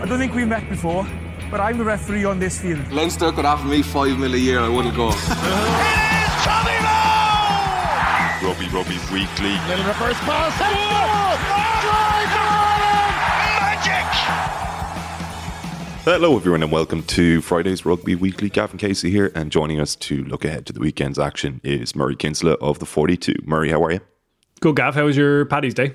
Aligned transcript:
I 0.00 0.06
don't 0.06 0.18
think 0.18 0.34
we've 0.34 0.48
met 0.48 0.66
before, 0.70 1.06
but 1.50 1.60
I'm 1.60 1.76
the 1.76 1.84
referee 1.84 2.24
on 2.24 2.38
this 2.38 2.58
field. 2.58 2.90
Leinster 2.90 3.30
could 3.32 3.44
offer 3.44 3.66
me 3.66 3.82
five 3.82 4.18
mil 4.18 4.32
a 4.32 4.38
year, 4.38 4.60
I 4.60 4.68
wouldn't 4.70 4.96
go. 4.96 5.08
Rugby 8.42 8.68
Rugby 8.68 8.98
Weekly. 9.12 9.52
Little 9.68 9.84
reverse 9.84 10.18
pass. 10.20 10.56
Hello, 16.04 16.34
everyone, 16.34 16.62
and 16.62 16.72
welcome 16.72 17.02
to 17.02 17.42
Friday's 17.42 17.84
Rugby 17.84 18.14
Weekly. 18.14 18.48
Gavin 18.48 18.78
Casey 18.78 19.10
here, 19.10 19.30
and 19.34 19.52
joining 19.52 19.80
us 19.80 19.94
to 19.96 20.24
look 20.24 20.46
ahead 20.46 20.64
to 20.64 20.72
the 20.72 20.80
weekend's 20.80 21.18
action 21.18 21.60
is 21.62 21.94
Murray 21.94 22.16
Kinsella 22.16 22.54
of 22.54 22.78
the 22.78 22.86
42. 22.86 23.34
Murray, 23.44 23.68
how 23.68 23.84
are 23.84 23.92
you? 23.92 24.00
Good, 24.60 24.76
Gav. 24.76 24.94
How 24.94 25.04
was 25.04 25.18
your 25.18 25.44
Paddy's 25.44 25.74
Day? 25.74 25.94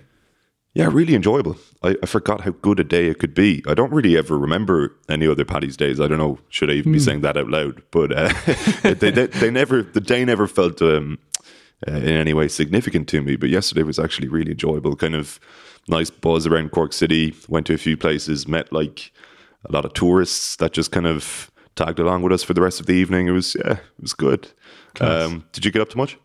Yeah, 0.75 0.89
really 0.91 1.15
enjoyable. 1.15 1.55
I, 1.83 1.95
I, 2.03 2.05
forgot 2.05 2.41
how 2.41 2.51
good 2.51 2.81
a 2.81 2.83
day 2.83 3.07
it 3.07 3.17
could 3.17 3.33
be. 3.33 3.63
I 3.65 3.73
don't 3.73 3.93
really 3.93 4.17
ever 4.17 4.37
remember 4.37 4.93
any 5.07 5.25
other 5.25 5.45
Paddy's 5.45 5.77
days. 5.77 6.01
I 6.01 6.07
don't 6.07 6.17
know, 6.17 6.37
should 6.49 6.69
I 6.69 6.73
even 6.73 6.91
mm. 6.91 6.95
be 6.95 6.99
hmm. 6.99 7.05
saying 7.05 7.21
that 7.21 7.37
out 7.37 7.47
loud? 7.47 7.81
But 7.91 8.11
uh, 8.11 8.33
they, 8.83 9.09
they, 9.09 9.27
they, 9.27 9.49
never, 9.49 9.83
the 9.83 10.01
day 10.01 10.25
never 10.25 10.47
felt 10.47 10.81
um, 10.81 11.17
uh, 11.87 11.93
in 11.93 12.09
any 12.09 12.33
way 12.33 12.49
significant 12.49 13.07
to 13.09 13.21
me. 13.21 13.37
But 13.37 13.49
yesterday 13.49 13.83
was 13.83 13.99
actually 13.99 14.27
really 14.27 14.51
enjoyable. 14.51 14.97
Kind 14.97 15.15
of 15.15 15.39
nice 15.87 16.09
buzz 16.09 16.45
around 16.45 16.73
Cork 16.73 16.91
City. 16.91 17.33
Went 17.47 17.67
to 17.67 17.73
a 17.73 17.77
few 17.77 17.95
places, 17.95 18.45
met 18.45 18.73
like 18.73 19.13
a 19.63 19.71
lot 19.71 19.85
of 19.85 19.93
tourists 19.93 20.57
that 20.57 20.73
just 20.73 20.91
kind 20.91 21.07
of 21.07 21.49
tagged 21.77 21.99
along 21.99 22.21
with 22.21 22.33
us 22.33 22.43
for 22.43 22.53
the 22.53 22.61
rest 22.61 22.81
of 22.81 22.85
the 22.85 22.93
evening. 22.93 23.27
It 23.27 23.31
was 23.31 23.55
yeah, 23.55 23.73
it 23.73 24.01
was 24.01 24.13
good. 24.13 24.51
Um, 24.99 25.45
did 25.53 25.63
you 25.63 25.71
get 25.71 25.81
up 25.81 25.89
to 25.89 25.97
much? 25.97 26.17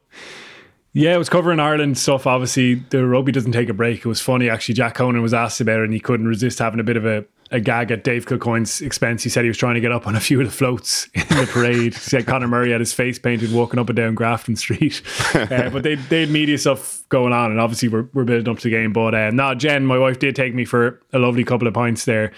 Yeah, 0.93 1.15
it 1.15 1.19
was 1.19 1.29
covering 1.29 1.61
Ireland 1.61 1.99
stuff. 1.99 2.27
Obviously, 2.27 2.75
the 2.75 3.07
rugby 3.07 3.31
doesn't 3.31 3.53
take 3.53 3.69
a 3.69 3.75
break. 3.75 4.01
It 4.01 4.07
was 4.07 4.21
funny 4.21 4.51
actually. 4.51 4.75
Jack 4.75 4.95
Conan 4.95 5.23
was 5.23 5.33
asked 5.33 5.61
about 5.61 5.81
it, 5.81 5.85
and 5.85 5.93
he 5.93 6.01
couldn't 6.01 6.27
resist 6.27 6.59
having 6.59 6.81
a 6.81 6.83
bit 6.85 6.97
of 6.97 7.07
a, 7.07 7.25
a 7.53 7.61
gag 7.61 7.93
at 7.93 8.03
Dave 8.03 8.27
Kilcoyne's 8.27 8.81
expense. 8.81 9.23
He 9.23 9.29
said 9.29 9.45
he 9.45 9.49
was 9.49 9.57
trying 9.57 9.75
to 9.75 9.81
get 9.81 9.93
up 9.93 10.09
on 10.09 10.17
a 10.17 10.21
few 10.21 10.41
of 10.41 10.47
the 10.47 10.53
floats 10.53 11.09
in 11.15 11.23
the 11.29 11.49
parade. 11.49 11.95
he 11.95 12.01
said 12.01 12.27
Conor 12.27 12.49
Murray 12.49 12.73
had 12.73 12.81
his 12.81 12.93
face 12.93 13.21
painted 13.21 13.53
walking 13.53 13.79
up 13.79 13.89
and 13.89 13.97
down 13.97 14.15
Grafton 14.15 14.57
Street. 14.57 15.03
Uh, 15.51 15.71
but 15.71 15.83
they 15.83 15.95
they 15.95 16.21
had 16.21 16.31
media 16.31 16.59
stuff 16.59 17.05
going 17.09 17.33
on, 17.33 17.51
and 17.51 17.61
obviously 17.61 17.89
we're, 17.89 18.09
we're 18.13 18.25
building 18.25 18.49
up 18.49 18.59
to 18.59 18.65
the 18.65 18.71
game. 18.71 18.93
But 18.93 19.15
uh, 19.15 19.31
no, 19.31 19.55
Jen, 19.55 19.87
my 19.87 19.97
wife, 19.97 20.19
did 20.19 20.35
take 20.35 20.55
me 20.55 20.65
for 20.65 21.01
a 21.13 21.19
lovely 21.19 21.45
couple 21.45 21.69
of 21.69 21.75
pints 21.75 22.05
there 22.05 22.33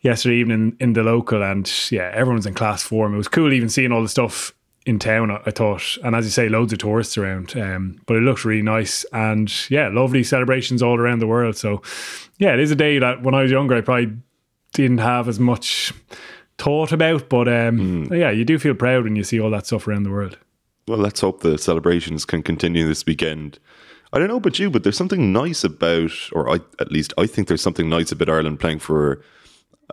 yesterday 0.00 0.36
evening 0.36 0.76
in 0.80 0.92
the 0.92 1.02
local, 1.02 1.42
and 1.42 1.70
yeah, 1.90 2.10
everyone's 2.12 2.46
in 2.46 2.54
class 2.54 2.82
form. 2.82 3.14
It 3.14 3.16
was 3.16 3.28
cool 3.28 3.52
even 3.52 3.68
seeing 3.68 3.92
all 3.92 4.02
the 4.02 4.08
stuff 4.08 4.52
in 4.86 4.98
town, 4.98 5.30
I 5.30 5.50
thought. 5.50 5.96
And 6.04 6.14
as 6.14 6.24
you 6.24 6.30
say, 6.30 6.48
loads 6.48 6.72
of 6.72 6.78
tourists 6.78 7.16
around. 7.16 7.56
Um, 7.56 8.00
but 8.06 8.16
it 8.16 8.20
looks 8.20 8.44
really 8.44 8.62
nice. 8.62 9.04
And 9.12 9.52
yeah, 9.70 9.88
lovely 9.88 10.22
celebrations 10.22 10.82
all 10.82 10.98
around 10.98 11.20
the 11.20 11.26
world. 11.26 11.56
So 11.56 11.82
yeah, 12.38 12.52
it 12.52 12.60
is 12.60 12.70
a 12.70 12.76
day 12.76 12.98
that 12.98 13.22
when 13.22 13.34
I 13.34 13.42
was 13.42 13.50
younger, 13.50 13.76
I 13.76 13.80
probably 13.80 14.16
didn't 14.72 14.98
have 14.98 15.28
as 15.28 15.40
much 15.40 15.94
thought 16.58 16.92
about. 16.92 17.28
But 17.28 17.48
um, 17.48 18.08
mm. 18.08 18.18
yeah, 18.18 18.30
you 18.30 18.44
do 18.44 18.58
feel 18.58 18.74
proud 18.74 19.04
when 19.04 19.16
you 19.16 19.24
see 19.24 19.40
all 19.40 19.50
that 19.50 19.66
stuff 19.66 19.88
around 19.88 20.02
the 20.02 20.10
world. 20.10 20.38
Well, 20.86 20.98
let's 20.98 21.20
hope 21.20 21.40
the 21.40 21.56
celebrations 21.56 22.26
can 22.26 22.42
continue 22.42 22.86
this 22.86 23.06
weekend. 23.06 23.58
I 24.12 24.18
don't 24.18 24.28
know 24.28 24.36
about 24.36 24.58
you, 24.58 24.70
but 24.70 24.84
there's 24.84 24.98
something 24.98 25.32
nice 25.32 25.64
about, 25.64 26.12
or 26.32 26.48
I, 26.48 26.60
at 26.78 26.92
least 26.92 27.12
I 27.18 27.26
think 27.26 27.48
there's 27.48 27.62
something 27.62 27.88
nice 27.88 28.12
about 28.12 28.28
Ireland 28.28 28.60
playing 28.60 28.78
for 28.80 29.22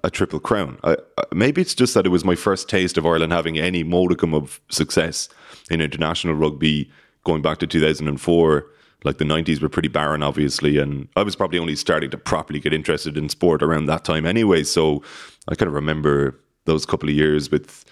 a 0.03 0.09
triple 0.09 0.39
crown. 0.39 0.79
I, 0.83 0.97
maybe 1.33 1.61
it's 1.61 1.75
just 1.75 1.93
that 1.93 2.05
it 2.05 2.09
was 2.09 2.25
my 2.25 2.35
first 2.35 2.69
taste 2.69 2.97
of 2.97 3.05
Ireland 3.05 3.33
having 3.33 3.57
any 3.57 3.83
modicum 3.83 4.33
of 4.33 4.59
success 4.69 5.29
in 5.69 5.81
international 5.81 6.35
rugby 6.35 6.91
going 7.23 7.41
back 7.41 7.59
to 7.59 7.67
2004. 7.67 8.65
Like 9.03 9.17
the 9.17 9.25
90s 9.25 9.61
were 9.61 9.69
pretty 9.69 9.87
barren, 9.87 10.21
obviously, 10.21 10.77
and 10.77 11.07
I 11.15 11.23
was 11.23 11.35
probably 11.35 11.57
only 11.57 11.75
starting 11.75 12.11
to 12.11 12.17
properly 12.17 12.59
get 12.59 12.73
interested 12.73 13.17
in 13.17 13.29
sport 13.29 13.63
around 13.63 13.87
that 13.87 14.05
time 14.05 14.25
anyway. 14.25 14.63
So 14.63 15.03
I 15.47 15.55
kind 15.55 15.67
of 15.67 15.73
remember 15.73 16.39
those 16.65 16.85
couple 16.85 17.09
of 17.09 17.15
years 17.15 17.49
with, 17.49 17.83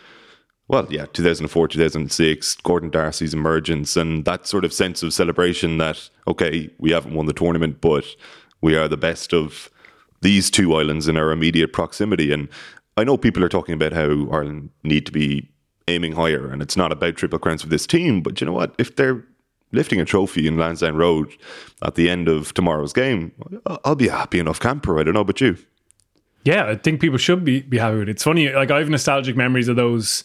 well, 0.67 0.85
yeah, 0.91 1.07
2004, 1.07 1.67
2006, 1.67 2.55
Gordon 2.57 2.91
D'Arcy's 2.91 3.33
emergence, 3.33 3.97
and 3.97 4.23
that 4.25 4.45
sort 4.45 4.65
of 4.65 4.71
sense 4.71 5.01
of 5.01 5.11
celebration 5.11 5.79
that, 5.79 6.09
okay, 6.27 6.69
we 6.77 6.91
haven't 6.91 7.15
won 7.15 7.25
the 7.25 7.33
tournament, 7.33 7.81
but 7.81 8.05
we 8.61 8.75
are 8.75 8.87
the 8.87 8.97
best 8.97 9.33
of 9.33 9.71
these 10.21 10.49
two 10.51 10.75
islands 10.75 11.07
in 11.07 11.17
our 11.17 11.31
immediate 11.31 11.73
proximity. 11.73 12.31
And 12.31 12.49
I 12.97 13.03
know 13.03 13.17
people 13.17 13.43
are 13.43 13.49
talking 13.49 13.73
about 13.73 13.93
how 13.93 14.27
Ireland 14.31 14.69
need 14.83 15.05
to 15.05 15.11
be 15.11 15.49
aiming 15.87 16.13
higher, 16.13 16.51
and 16.51 16.61
it's 16.61 16.77
not 16.77 16.91
about 16.91 17.15
triple 17.15 17.39
crowns 17.39 17.61
for 17.61 17.69
this 17.69 17.87
team. 17.87 18.21
But 18.21 18.39
you 18.39 18.45
know 18.45 18.53
what? 18.53 18.75
If 18.77 18.95
they're 18.95 19.23
lifting 19.71 19.99
a 19.99 20.05
trophy 20.05 20.47
in 20.47 20.57
Lansdowne 20.57 20.95
Road 20.95 21.31
at 21.83 21.95
the 21.95 22.09
end 22.09 22.27
of 22.27 22.53
tomorrow's 22.53 22.93
game, 22.93 23.31
I'll 23.85 23.95
be 23.95 24.07
a 24.07 24.11
happy 24.11 24.39
enough 24.39 24.59
camper. 24.59 24.99
I 24.99 25.03
don't 25.03 25.13
know 25.13 25.21
about 25.21 25.41
you. 25.41 25.57
Yeah, 26.43 26.65
I 26.65 26.75
think 26.75 27.01
people 27.01 27.17
should 27.17 27.43
be, 27.43 27.61
be 27.61 27.77
happy 27.77 27.99
with 27.99 28.09
it. 28.09 28.11
It's 28.11 28.23
funny, 28.23 28.49
like 28.49 28.71
I 28.71 28.79
have 28.79 28.89
nostalgic 28.89 29.35
memories 29.35 29.67
of 29.67 29.75
those 29.75 30.23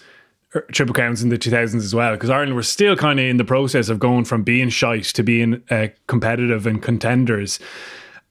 er, 0.54 0.62
triple 0.72 0.94
crowns 0.94 1.22
in 1.22 1.28
the 1.28 1.38
2000s 1.38 1.76
as 1.76 1.94
well 1.94 2.12
because 2.12 2.30
Ireland 2.30 2.54
were 2.54 2.62
still 2.62 2.96
kind 2.96 3.18
of 3.18 3.26
in 3.26 3.36
the 3.36 3.44
process 3.44 3.88
of 3.88 3.98
going 3.98 4.24
from 4.24 4.42
being 4.42 4.68
shite 4.68 5.04
to 5.06 5.22
being 5.22 5.62
uh, 5.70 5.88
competitive 6.06 6.66
and 6.66 6.82
contenders 6.82 7.58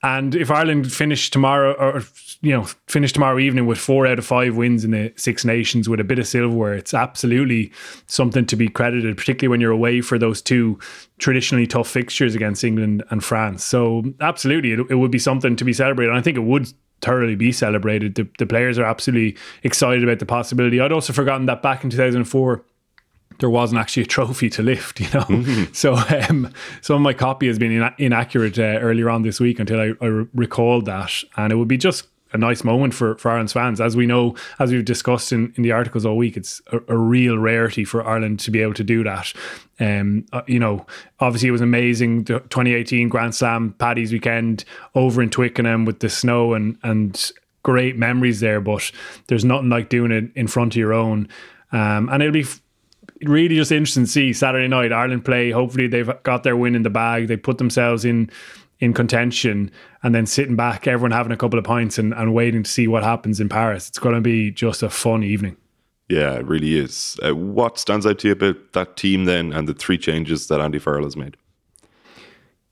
and 0.04 0.36
if 0.36 0.52
Ireland 0.52 0.92
finish 0.92 1.30
tomorrow, 1.30 1.74
or 1.74 2.04
you 2.42 2.52
know, 2.52 2.68
finish 2.88 3.14
tomorrow 3.14 3.40
evening 3.40 3.66
with 3.66 3.78
four 3.78 4.06
out 4.06 4.20
of 4.20 4.26
five 4.26 4.58
wins 4.58 4.84
in 4.84 4.92
the 4.92 5.14
Six 5.16 5.46
Nations 5.46 5.88
with 5.88 6.02
a 6.02 6.04
bit 6.04 6.20
of 6.20 6.28
silverware, 6.28 6.74
it's 6.74 6.94
absolutely 6.94 7.72
something 8.08 8.46
to 8.48 8.58
be 8.58 8.68
credited, 8.68 9.16
particularly 9.16 9.50
when 9.50 9.62
you're 9.62 9.72
away 9.72 10.02
for 10.02 10.20
those 10.20 10.42
two 10.42 10.78
traditionally 11.20 11.66
tough 11.66 11.88
fixtures 11.88 12.36
against 12.36 12.66
England 12.66 13.02
and 13.12 13.24
France. 13.24 13.64
So, 13.64 14.04
absolutely, 14.20 14.74
it, 14.74 14.82
it 14.90 14.96
would 14.96 15.12
be 15.12 15.20
something 15.20 15.56
to 15.56 15.64
be 15.64 15.72
celebrated. 15.72 16.10
And 16.10 16.20
I 16.20 16.22
think 16.22 16.36
it 16.36 16.42
would 16.42 16.68
thoroughly 17.02 17.36
be 17.36 17.54
celebrated. 17.54 18.16
The, 18.16 18.28
the 18.40 18.46
players 18.46 18.78
are 18.78 18.86
absolutely 18.86 19.38
excited 19.64 20.04
about 20.04 20.20
the 20.20 20.26
possibility. 20.26 20.82
I'd 20.82 20.92
also 20.92 21.14
forgotten 21.14 21.46
that 21.46 21.62
back 21.62 21.86
in 21.86 21.90
2004 21.90 22.66
there 23.40 23.50
wasn't 23.50 23.80
actually 23.80 24.04
a 24.04 24.08
trophy 24.08 24.50
to 24.52 24.62
lift, 24.62 25.00
you 25.00 25.08
know. 25.08 25.26
Mm-hmm. 25.26 25.74
So 25.74 25.96
um, 26.30 26.54
some 26.82 26.98
of 26.98 27.02
my 27.02 27.14
copy 27.14 27.48
has 27.48 27.60
been 27.60 27.72
ina- 27.72 27.96
inaccurate 27.98 28.58
uh, 28.60 28.80
earlier 28.80 29.10
on 29.10 29.24
this 29.24 29.40
week 29.40 29.60
until 29.60 29.80
I, 29.80 29.94
I 30.02 30.08
re- 30.08 30.28
recalled 30.34 30.86
that, 30.86 31.12
and 31.38 31.52
it 31.52 31.56
would 31.56 31.68
be 31.68 31.78
just 31.78 32.08
a 32.34 32.38
nice 32.38 32.64
moment 32.64 32.96
for, 32.96 33.16
for 33.18 33.30
Ireland's 33.30 33.54
fans. 33.54 33.80
As 33.80 33.96
we 33.96 34.08
know, 34.08 34.36
as 34.60 34.72
we've 34.72 34.84
discussed 34.84 35.32
in, 35.32 35.54
in 35.56 35.64
the 35.64 35.72
articles 35.72 36.06
all 36.06 36.18
week, 36.18 36.36
it's 36.36 36.62
a, 36.72 36.80
a 36.88 36.98
real 36.98 37.38
rarity 37.38 37.86
for 37.86 38.06
Ireland 38.06 38.40
to 38.42 38.52
be 38.52 38.62
able 38.62 38.74
to 38.74 38.84
do 38.84 39.04
that. 39.04 39.32
Um, 39.80 40.26
uh, 40.34 40.42
you 40.48 40.60
know, 40.60 40.86
obviously 41.20 41.50
it 41.50 41.52
was 41.52 41.62
amazing. 41.62 42.24
The 42.24 42.40
2018 42.40 43.08
Grand 43.08 43.36
Slam 43.36 43.76
Paddy's 43.78 44.12
weekend 44.12 44.66
over 44.96 45.22
in 45.22 45.30
Twickenham 45.30 45.86
with 45.86 46.00
the 46.00 46.10
snow 46.10 46.54
and 46.54 46.78
and 46.82 47.32
great 47.62 47.98
memories 47.98 48.40
there. 48.40 48.60
But 48.60 48.92
there's 49.28 49.46
nothing 49.46 49.70
like 49.70 49.90
doing 49.90 50.12
it 50.12 50.32
in 50.36 50.48
front 50.48 50.74
of 50.74 50.78
your 50.78 50.94
own. 50.94 51.30
Um, 51.72 52.10
and 52.10 52.22
it'll 52.22 52.34
be 52.34 52.46
really 53.24 53.56
just 53.56 53.72
interesting 53.72 54.06
to 54.06 54.10
see 54.10 54.34
Saturday 54.34 54.68
night 54.68 54.92
Ireland 54.92 55.26
play. 55.26 55.52
Hopefully 55.52 55.88
they've 55.88 56.12
got 56.24 56.44
their 56.44 56.58
win 56.58 56.76
in 56.76 56.84
the 56.84 56.90
bag. 56.90 57.28
They 57.28 57.38
put 57.38 57.58
themselves 57.58 58.06
in 58.06 58.30
in 58.80 58.94
contention 58.94 59.72
and 60.02 60.14
then 60.14 60.26
sitting 60.26 60.58
back, 60.58 60.88
everyone 60.88 61.12
having 61.12 61.32
a 61.32 61.38
couple 61.38 61.58
of 61.58 61.64
pints 61.64 61.98
and, 61.98 62.14
and 62.14 62.34
waiting 62.34 62.64
to 62.64 62.70
see 62.70 62.88
what 62.88 63.02
happens 63.02 63.40
in 63.40 63.48
Paris. 63.48 63.88
It's 63.88 64.00
going 64.00 64.16
to 64.16 64.22
be 64.22 64.52
just 64.52 64.84
a 64.84 64.90
fun 64.90 65.24
evening. 65.24 65.56
Yeah, 66.10 66.34
it 66.34 66.46
really 66.46 66.78
is. 66.78 67.18
Uh, 67.26 67.34
what 67.34 67.80
stands 67.80 68.06
out 68.06 68.20
to 68.20 68.28
you 68.28 68.34
about 68.34 68.74
that 68.74 68.98
team 68.98 69.24
then 69.24 69.54
and 69.54 69.70
the 69.70 69.74
three 69.74 69.98
changes 69.98 70.48
that 70.48 70.60
Andy 70.60 70.80
Farrell 70.80 71.06
has 71.06 71.16
made? 71.16 71.38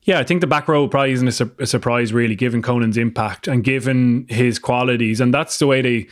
Yeah, 0.04 0.20
I 0.20 0.24
think 0.24 0.42
the 0.42 0.48
back 0.48 0.68
row 0.68 0.88
probably 0.88 1.12
isn't 1.12 1.28
a, 1.28 1.32
su- 1.32 1.56
a 1.60 1.66
surprise, 1.66 2.12
really, 2.12 2.36
given 2.36 2.62
Conan's 2.62 2.98
impact 2.98 3.48
and 3.48 3.64
given 3.64 4.26
his 4.28 4.60
qualities. 4.60 5.22
And 5.22 5.34
that's 5.34 5.60
the 5.60 5.68
way 5.68 5.82
they 5.82 6.08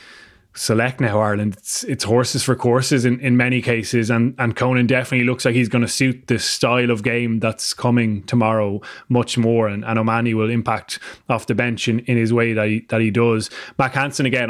select 0.59 0.99
now 0.99 1.21
Ireland. 1.21 1.55
It's, 1.57 1.85
it's 1.85 2.03
horses 2.03 2.43
for 2.43 2.53
courses 2.53 3.05
in, 3.05 3.17
in 3.21 3.37
many 3.37 3.61
cases, 3.61 4.09
and 4.09 4.35
and 4.37 4.55
Conan 4.57 4.87
definitely 4.87 5.25
looks 5.25 5.45
like 5.45 5.55
he's 5.55 5.69
going 5.69 5.83
to 5.83 5.87
suit 5.87 6.27
the 6.27 6.37
style 6.37 6.91
of 6.91 7.01
game 7.01 7.39
that's 7.39 7.73
coming 7.73 8.23
tomorrow 8.23 8.81
much 9.07 9.37
more, 9.37 9.69
and, 9.69 9.85
and 9.85 9.97
O'Mahony 9.97 10.33
will 10.33 10.49
impact 10.49 10.99
off 11.29 11.47
the 11.47 11.55
bench 11.55 11.87
in, 11.87 11.99
in 11.99 12.17
his 12.17 12.33
way 12.33 12.51
that 12.51 12.67
he, 12.67 12.81
that 12.89 12.99
he 12.99 13.09
does. 13.09 13.49
Mack 13.77 13.93
Hansen 13.93 14.25
again, 14.25 14.49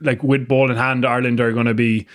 like 0.00 0.22
with 0.24 0.48
ball 0.48 0.68
in 0.68 0.76
hand, 0.76 1.06
Ireland 1.06 1.40
are 1.40 1.52
going 1.52 1.66
to 1.66 1.74
be 1.74 2.08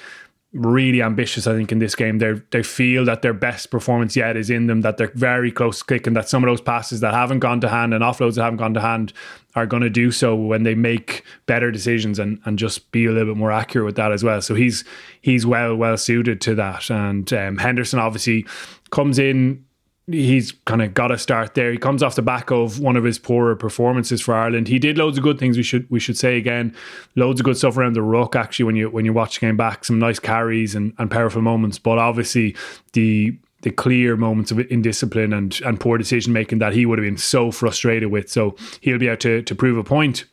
really 0.53 1.01
ambitious, 1.01 1.48
I 1.48 1.53
think, 1.53 1.71
in 1.71 1.80
this 1.80 1.95
game. 1.95 2.18
They 2.18 2.33
they 2.51 2.63
feel 2.63 3.06
that 3.06 3.21
their 3.21 3.33
best 3.33 3.71
performance 3.71 4.15
yet 4.15 4.36
is 4.36 4.50
in 4.50 4.68
them, 4.68 4.81
that 4.81 4.98
they're 4.98 5.12
very 5.15 5.51
close 5.51 5.80
to 5.80 5.86
clicking, 5.86 6.13
that 6.13 6.27
some 6.27 6.44
of 6.44 6.50
those 6.50 6.62
passes 6.62 7.00
that 7.00 7.13
haven't 7.13 7.39
gone 7.39 7.62
to 7.62 7.69
hand 7.69 7.94
and 7.94 8.03
offloads 8.03 8.36
that 8.36 8.44
haven't 8.44 8.57
gone 8.57 8.74
to 8.74 8.81
hand 8.81 9.13
are 9.56 9.65
going 9.65 9.83
to 9.83 9.89
do 9.89 10.12
so 10.12 10.36
when 10.36 10.63
they 10.63 10.75
make 10.75 11.24
better 11.45 11.71
decisions 11.71 12.19
and, 12.19 12.39
and 12.45 12.57
just 12.59 12.92
be 12.92 13.06
a 13.06 13.12
little 13.12 13.33
bit 13.33 13.39
more 13.39 13.51
accurate 13.51 13.86
with 13.86 13.95
that 13.95 14.12
as 14.12 14.24
well. 14.24 14.42
So 14.42 14.56
he's 14.56 14.83
he's 15.21 15.45
well 15.45 15.75
well 15.75 15.98
suited 15.98 16.42
to 16.42 16.56
that. 16.56 16.89
And 16.89 17.31
um, 17.33 17.57
Henderson 17.57 18.00
obviously 18.00 18.45
comes 18.92 19.19
in 19.19 19.65
he's 20.13 20.52
kind 20.66 20.81
of 20.81 20.94
got 20.94 21.12
a 21.12 21.18
start 21.18 21.54
there. 21.54 21.72
He 21.72 21.78
comes 21.78 22.04
off 22.04 22.16
the 22.16 22.22
back 22.22 22.52
of 22.52 22.80
one 22.80 22.96
of 22.96 23.04
his 23.04 23.19
poorer 23.19 23.56
performances 23.56 24.22
for 24.22 24.34
Ireland. 24.34 24.68
He 24.68 24.80
did 24.80 24.98
loads 24.98 25.18
of 25.18 25.24
good 25.24 25.40
things. 25.40 25.58
We 25.58 25.63
should 25.63 25.90
we 25.90 26.00
should 26.00 26.18
say 26.18 26.38
again, 26.38 26.75
loads 27.16 27.40
of 27.40 27.46
good 27.46 27.58
stuff 27.58 27.78
around 27.78 27.94
the 27.94 28.02
ruck. 28.02 28.36
Actually, 28.36 28.66
when 28.66 28.75
you 28.75 28.90
when 28.90 29.06
you 29.06 29.13
watch 29.13 29.40
the 29.40 29.46
game 29.46 29.58
back, 29.58 29.86
some 29.86 30.00
nice 30.00 30.19
carries 30.19 30.75
and, 30.75 30.94
and 30.98 31.10
powerful 31.10 31.42
moments. 31.42 31.80
But 31.80 31.98
obviously, 31.98 32.56
the 32.94 33.38
the 33.62 33.72
clear 33.72 34.18
moments 34.18 34.52
of 34.52 34.60
indiscipline 34.60 35.34
and 35.34 35.60
and 35.62 35.80
poor 35.80 35.98
decision 35.98 36.34
making 36.34 36.60
that 36.60 36.74
he 36.74 36.86
would 36.86 37.00
have 37.00 37.06
been 37.06 37.18
so 37.18 37.52
frustrated 37.52 38.12
with. 38.12 38.30
So 38.30 38.56
he'll 38.81 39.00
be 39.00 39.08
able 39.08 39.18
to 39.18 39.42
to 39.42 39.56
prove 39.56 39.78
a 39.78 39.84
point 39.84 40.25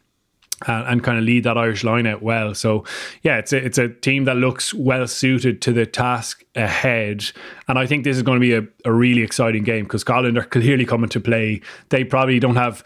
and, 0.66 0.86
and 0.86 1.04
kind 1.04 1.18
of 1.18 1.24
lead 1.24 1.44
that 1.44 1.56
Irish 1.56 1.84
line 1.84 2.06
out 2.06 2.22
well. 2.22 2.54
So 2.54 2.84
yeah, 3.22 3.38
it's 3.38 3.52
a, 3.52 3.64
it's 3.64 3.78
a 3.78 3.88
team 3.88 4.24
that 4.24 4.36
looks 4.36 4.74
well 4.74 5.06
suited 5.06 5.62
to 5.62 5.72
the 5.72 5.86
task 5.86 6.44
ahead, 6.54 7.24
and 7.68 7.78
I 7.78 7.86
think 7.86 8.04
this 8.04 8.16
is 8.16 8.22
going 8.22 8.40
to 8.40 8.46
be 8.46 8.54
a, 8.54 8.66
a 8.88 8.92
really 8.92 9.22
exciting 9.22 9.64
game 9.64 9.84
because 9.84 10.02
Scotland 10.02 10.38
are 10.38 10.44
clearly 10.44 10.84
coming 10.84 11.10
to 11.10 11.20
play. 11.20 11.60
They 11.90 12.04
probably 12.04 12.40
don't 12.40 12.56
have 12.56 12.82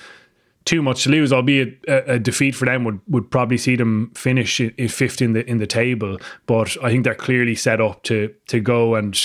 too 0.64 0.82
much 0.82 1.04
to 1.04 1.10
lose, 1.10 1.32
albeit 1.32 1.78
a, 1.88 2.12
a, 2.14 2.18
defeat 2.18 2.54
for 2.54 2.66
them 2.66 2.84
would, 2.84 3.00
would 3.08 3.30
probably 3.30 3.58
see 3.58 3.76
them 3.76 4.12
finish 4.14 4.60
in, 4.60 4.88
fifth 4.88 5.20
in 5.20 5.32
the 5.32 5.48
in 5.48 5.58
the 5.58 5.66
table. 5.66 6.18
But 6.46 6.76
I 6.82 6.90
think 6.90 7.04
they're 7.04 7.14
clearly 7.14 7.54
set 7.54 7.80
up 7.80 8.02
to 8.04 8.32
to 8.48 8.60
go 8.60 8.94
and 8.94 9.18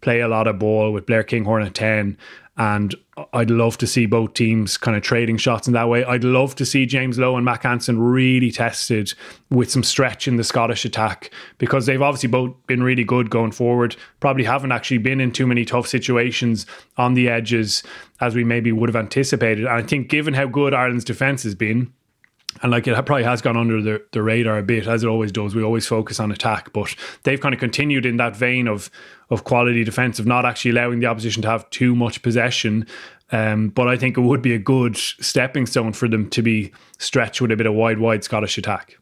play 0.00 0.20
a 0.20 0.28
lot 0.28 0.46
of 0.46 0.58
ball 0.58 0.92
with 0.92 1.06
Blair 1.06 1.24
Kinghorn 1.24 1.62
at 1.62 1.74
ten 1.74 2.16
and 2.56 2.94
I'd 3.32 3.50
love 3.50 3.78
to 3.78 3.86
see 3.86 4.06
both 4.06 4.34
teams 4.34 4.76
kind 4.76 4.96
of 4.96 5.02
trading 5.02 5.38
shots 5.38 5.66
in 5.66 5.74
that 5.74 5.88
way. 5.88 6.04
I'd 6.04 6.22
love 6.22 6.54
to 6.56 6.66
see 6.66 6.86
James 6.86 7.18
Lowe 7.18 7.36
and 7.36 7.44
Mack 7.44 7.64
Hansen 7.64 8.00
really 8.00 8.52
tested 8.52 9.12
with 9.50 9.70
some 9.70 9.82
stretch 9.82 10.28
in 10.28 10.36
the 10.36 10.44
Scottish 10.44 10.84
attack 10.84 11.32
because 11.58 11.86
they've 11.86 12.00
obviously 12.00 12.28
both 12.28 12.54
been 12.66 12.82
really 12.82 13.02
good 13.04 13.28
going 13.30 13.50
forward. 13.50 13.96
Probably 14.20 14.44
haven't 14.44 14.72
actually 14.72 14.98
been 14.98 15.20
in 15.20 15.32
too 15.32 15.46
many 15.46 15.64
tough 15.64 15.88
situations 15.88 16.64
on 16.96 17.14
the 17.14 17.28
edges 17.28 17.82
as 18.20 18.36
we 18.36 18.44
maybe 18.44 18.70
would 18.70 18.88
have 18.88 18.96
anticipated. 18.96 19.64
And 19.64 19.74
I 19.74 19.82
think 19.82 20.08
given 20.08 20.34
how 20.34 20.46
good 20.46 20.74
Ireland's 20.74 21.04
defence 21.04 21.42
has 21.42 21.56
been, 21.56 21.92
and 22.62 22.70
like 22.70 22.86
it 22.86 22.94
probably 23.06 23.24
has 23.24 23.42
gone 23.42 23.56
under 23.56 23.82
the, 23.82 24.04
the 24.12 24.22
radar 24.22 24.58
a 24.58 24.62
bit 24.62 24.86
as 24.86 25.02
it 25.02 25.06
always 25.06 25.32
does. 25.32 25.54
We 25.54 25.62
always 25.62 25.86
focus 25.86 26.20
on 26.20 26.30
attack, 26.30 26.72
but 26.72 26.94
they've 27.24 27.40
kind 27.40 27.54
of 27.54 27.60
continued 27.60 28.06
in 28.06 28.16
that 28.18 28.36
vein 28.36 28.68
of 28.68 28.90
of 29.30 29.44
quality 29.44 29.84
defense 29.84 30.18
of 30.18 30.26
not 30.26 30.44
actually 30.44 30.72
allowing 30.72 31.00
the 31.00 31.06
opposition 31.06 31.42
to 31.42 31.48
have 31.48 31.68
too 31.70 31.96
much 31.96 32.22
possession. 32.22 32.86
Um, 33.32 33.70
but 33.70 33.88
I 33.88 33.96
think 33.96 34.16
it 34.16 34.20
would 34.20 34.42
be 34.42 34.54
a 34.54 34.58
good 34.58 34.96
stepping 34.96 35.66
stone 35.66 35.92
for 35.92 36.08
them 36.08 36.28
to 36.30 36.42
be 36.42 36.72
stretched 36.98 37.40
with 37.40 37.50
a 37.50 37.56
bit 37.56 37.66
of 37.66 37.74
wide, 37.74 37.98
wide 37.98 38.22
Scottish 38.22 38.58
attack. 38.58 38.96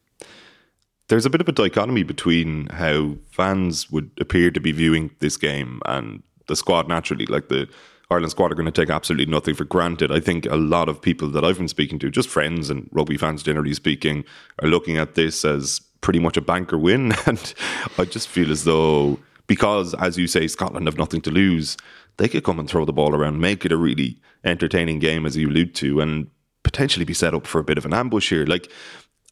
There's 1.08 1.26
a 1.26 1.30
bit 1.30 1.40
of 1.40 1.48
a 1.48 1.52
dichotomy 1.52 2.04
between 2.04 2.66
how 2.68 3.16
fans 3.30 3.90
would 3.90 4.10
appear 4.20 4.50
to 4.50 4.60
be 4.60 4.72
viewing 4.72 5.10
this 5.18 5.36
game 5.36 5.82
and 5.84 6.22
the 6.46 6.56
squad 6.56 6.88
naturally. 6.88 7.26
Like 7.26 7.48
the 7.48 7.68
Ireland 8.12 8.30
squad 8.30 8.52
are 8.52 8.54
going 8.54 8.70
to 8.70 8.72
take 8.72 8.90
absolutely 8.90 9.30
nothing 9.30 9.54
for 9.54 9.64
granted. 9.64 10.12
I 10.12 10.20
think 10.20 10.46
a 10.46 10.56
lot 10.56 10.88
of 10.88 11.00
people 11.00 11.28
that 11.28 11.44
I've 11.44 11.58
been 11.58 11.68
speaking 11.68 11.98
to, 12.00 12.10
just 12.10 12.28
friends 12.28 12.70
and 12.70 12.88
rugby 12.92 13.16
fans 13.16 13.42
generally 13.42 13.74
speaking, 13.74 14.24
are 14.62 14.68
looking 14.68 14.98
at 14.98 15.14
this 15.14 15.44
as 15.44 15.80
pretty 16.02 16.18
much 16.18 16.36
a 16.36 16.42
banker 16.42 16.78
win. 16.78 17.14
And 17.26 17.54
I 17.98 18.04
just 18.04 18.28
feel 18.28 18.50
as 18.50 18.64
though, 18.64 19.18
because 19.46 19.94
as 19.94 20.18
you 20.18 20.26
say, 20.26 20.46
Scotland 20.46 20.86
have 20.86 20.98
nothing 20.98 21.22
to 21.22 21.30
lose, 21.30 21.76
they 22.18 22.28
could 22.28 22.44
come 22.44 22.58
and 22.58 22.68
throw 22.68 22.84
the 22.84 22.92
ball 22.92 23.14
around, 23.14 23.40
make 23.40 23.64
it 23.64 23.72
a 23.72 23.76
really 23.76 24.18
entertaining 24.44 24.98
game, 24.98 25.24
as 25.24 25.36
you 25.36 25.48
allude 25.48 25.74
to, 25.76 26.00
and 26.00 26.28
potentially 26.62 27.04
be 27.04 27.14
set 27.14 27.34
up 27.34 27.46
for 27.46 27.58
a 27.60 27.64
bit 27.64 27.78
of 27.78 27.86
an 27.86 27.94
ambush 27.94 28.28
here. 28.28 28.44
Like 28.44 28.70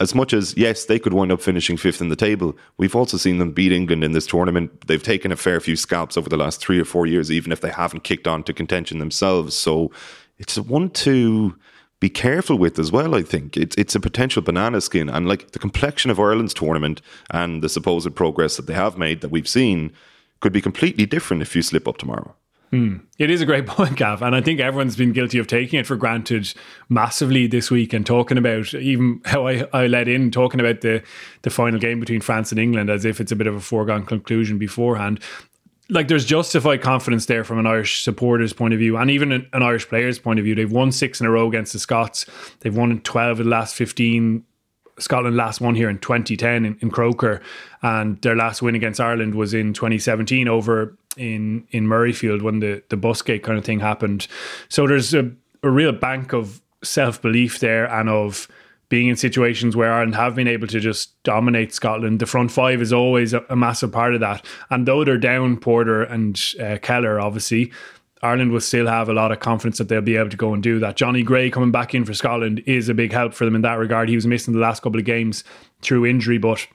as 0.01 0.15
much 0.15 0.33
as 0.33 0.57
yes, 0.57 0.87
they 0.87 0.99
could 0.99 1.13
wind 1.13 1.31
up 1.31 1.43
finishing 1.43 1.77
fifth 1.77 2.01
in 2.01 2.09
the 2.09 2.17
table, 2.17 2.57
we've 2.79 2.97
also 2.97 3.19
seen 3.19 3.39
them 3.39 3.53
beat 3.53 3.71
England 3.71 4.03
in 4.03 4.13
this 4.13 4.27
tournament. 4.27 4.87
They've 4.87 5.03
taken 5.03 5.31
a 5.31 5.37
fair 5.37 5.61
few 5.61 5.77
scalps 5.77 6.17
over 6.17 6.29
the 6.29 6.39
last 6.39 6.61
three 6.61 6.81
or 6.81 6.87
four 6.87 7.07
years, 7.07 7.31
even 7.31 7.53
if 7.53 7.61
they 7.61 7.71
haven't 7.71 8.03
kicked 8.03 8.27
on 8.27 8.43
to 8.45 8.55
contention 8.55 8.99
themselves. 8.99 9.55
So 9.55 9.93
it's 10.39 10.59
one 10.59 10.89
to 10.91 11.55
be 12.01 12.09
careful 12.09 12.57
with 12.57 12.79
as 12.79 12.91
well. 12.91 13.15
I 13.15 13.23
think 13.23 13.59
it's 13.59 13.77
it's 13.77 13.95
a 13.95 14.01
potential 14.01 14.41
banana 14.41 14.81
skin, 14.81 15.11
and 15.11 15.29
like 15.29 15.53
the 15.53 15.59
complexion 15.59 16.11
of 16.11 16.19
Ireland's 16.19 16.55
tournament 16.55 17.03
and 17.31 17.63
the 17.63 17.69
supposed 17.69 18.15
progress 18.17 18.57
that 18.57 18.67
they 18.67 18.75
have 18.75 18.97
made 18.97 19.21
that 19.21 19.31
we've 19.31 19.49
seen 19.49 19.93
could 20.41 20.53
be 20.53 20.63
completely 20.63 21.05
different 21.05 21.43
if 21.43 21.55
you 21.55 21.61
slip 21.61 21.87
up 21.87 21.99
tomorrow. 21.99 22.35
Hmm. 22.71 22.99
It 23.19 23.31
is 23.31 23.41
a 23.41 23.47
great 23.47 23.67
point, 23.67 23.97
Gav. 23.97 24.23
And 24.23 24.35
I 24.35 24.41
think 24.41 24.61
everyone's 24.61 24.97
been 24.97 25.13
guilty 25.13 25.39
of 25.39 25.47
taking 25.47 25.79
it 25.79 25.87
for 25.87 25.97
granted 25.97 26.53
massively 26.89 27.47
this 27.47 27.71
week 27.71 27.93
and 27.93 28.07
talking 28.07 28.39
about 28.39 28.73
even 28.75 29.21
how 29.25 29.47
I, 29.47 29.67
I 29.73 29.87
led 29.87 30.09
in 30.09 30.31
talking 30.31 30.61
about 30.61 30.81
the, 30.81 31.03
the 31.43 31.51
final 31.51 31.81
game 31.81 32.01
between 32.01 32.21
France 32.21 32.53
and 32.53 32.61
England 32.61 32.91
as 32.91 33.05
if 33.05 33.21
it's 33.21 33.33
a 33.33 33.37
bit 33.37 33.47
of 33.47 33.55
a 33.55 33.61
foregone 33.61 34.07
conclusion 34.07 34.59
beforehand. 34.59 35.21
Like 35.89 36.07
there's 36.07 36.25
justified 36.25 36.83
confidence 36.83 37.27
there 37.27 37.43
from 37.43 37.59
an 37.59 37.67
Irish 37.67 38.05
supporter's 38.05 38.53
point 38.53 38.73
of 38.73 38.79
view 38.79 38.97
and 38.97 39.11
even 39.11 39.33
an, 39.33 39.49
an 39.53 39.65
Irish 39.65 39.89
player's 39.89 40.21
point 40.21 40.39
of 40.39 40.45
view. 40.45 40.55
They've 40.55 40.71
won 40.71 40.93
six 40.93 41.21
in 41.21 41.27
a 41.27 41.31
row 41.31 41.49
against 41.49 41.73
the 41.73 41.81
Scots. 41.81 42.27
They've 42.61 42.77
won 42.77 43.01
12 43.01 43.41
of 43.41 43.45
the 43.45 43.51
last 43.51 43.75
15 43.75 44.45
Scotland 45.01 45.37
last 45.37 45.61
won 45.61 45.75
here 45.75 45.89
in 45.89 45.99
2010 45.99 46.65
in, 46.65 46.79
in, 46.81 46.91
Croker, 46.91 47.41
and 47.83 48.21
their 48.21 48.37
last 48.37 48.63
win 48.63 48.75
against 48.75 49.01
Ireland 49.01 49.35
was 49.35 49.55
in 49.55 49.73
2017 49.73 50.47
over 50.47 50.97
in 51.17 51.67
in 51.71 51.87
Murrayfield 51.87 52.43
when 52.43 52.61
the 52.61 52.83
the 52.89 52.97
busgate 52.97 53.43
kind 53.43 53.59
of 53.59 53.65
thing 53.65 53.81
happened. 53.81 54.27
So 54.69 54.87
there's 54.87 55.15
a, 55.15 55.31
a 55.63 55.71
real 55.71 55.93
bank 55.93 56.33
of 56.33 56.61
self 56.83 57.21
belief 57.21 57.59
there 57.59 57.91
and 57.91 58.09
of 58.09 58.49
being 58.89 59.07
in 59.07 59.17
situations 59.17 59.77
where 59.77 59.93
Ireland 59.93 60.17
have 60.17 60.35
been 60.35 60.49
able 60.49 60.67
to 60.67 60.81
just 60.81 61.23
dominate 61.23 61.73
Scotland. 61.73 62.19
The 62.19 62.27
front 62.27 62.51
five 62.51 62.83
is 62.83 62.93
always 62.93 63.33
a, 63.33 63.45
a 63.49 63.55
massive 63.55 63.93
part 63.93 64.15
of 64.15 64.21
that. 64.21 64.45
And 64.69 64.87
though 64.87 65.05
they're 65.05 65.17
down 65.17 65.59
Porter 65.59 66.03
and 66.03 66.41
uh, 66.61 66.79
Kelleher, 66.83 67.21
obviously, 67.21 67.71
Ireland 68.21 68.51
will 68.51 68.61
still 68.61 68.89
have 68.89 69.09
a 69.09 69.15
lot 69.15 69.31
of 69.31 69.39
confidence 69.39 69.79
that 69.79 69.89
they'll 69.89 70.01
be 70.01 70.17
able 70.17 70.31
to 70.31 70.37
go 70.37 70.53
and 70.53 70.63
do 70.63 70.81
that. 70.81 70.97
Jonny 70.97 71.23
Gray 71.23 71.51
coming 71.51 71.71
back 71.71 71.95
in 71.95 72.05
for 72.05 72.15
Scotland 72.15 72.63
is 72.67 72.89
a 72.89 72.95
big 72.95 73.13
help 73.13 73.33
for 73.33 73.45
them 73.45 73.55
in 73.55 73.63
that 73.63 73.79
regard. 73.79 74.09
He 74.09 74.17
was 74.17 74.27
missing 74.27 74.55
the 74.55 74.61
last 74.61 74.83
couple 74.83 74.99
of 74.99 75.07
games 75.07 75.45
through 75.83 76.05
injury, 76.05 76.39
but 76.39 76.67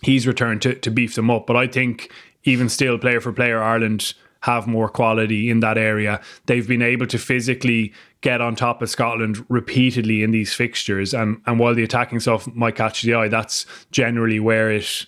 he's 0.00 0.26
returned 0.26 0.62
to, 0.62 0.74
to 0.74 0.90
beef 0.90 1.14
them 1.14 1.30
up. 1.30 1.46
But 1.46 1.56
I 1.56 1.66
think 1.66 2.10
even 2.44 2.68
still, 2.68 2.98
player 2.98 3.20
for 3.20 3.32
player, 3.32 3.62
Ireland 3.62 4.14
have 4.42 4.66
more 4.66 4.88
quality 4.88 5.48
in 5.48 5.60
that 5.60 5.78
area. 5.78 6.20
They've 6.46 6.66
been 6.66 6.82
able 6.82 7.06
to 7.06 7.18
physically 7.18 7.92
get 8.22 8.40
on 8.40 8.56
top 8.56 8.82
of 8.82 8.90
Scotland 8.90 9.44
repeatedly 9.48 10.22
in 10.22 10.32
these 10.32 10.52
fixtures. 10.52 11.14
And 11.14 11.40
and 11.46 11.58
while 11.58 11.74
the 11.74 11.84
attacking 11.84 12.20
stuff 12.20 12.46
might 12.54 12.76
catch 12.76 13.02
the 13.02 13.14
eye, 13.14 13.28
that's 13.28 13.66
generally 13.90 14.40
where 14.40 14.70
it 14.70 15.06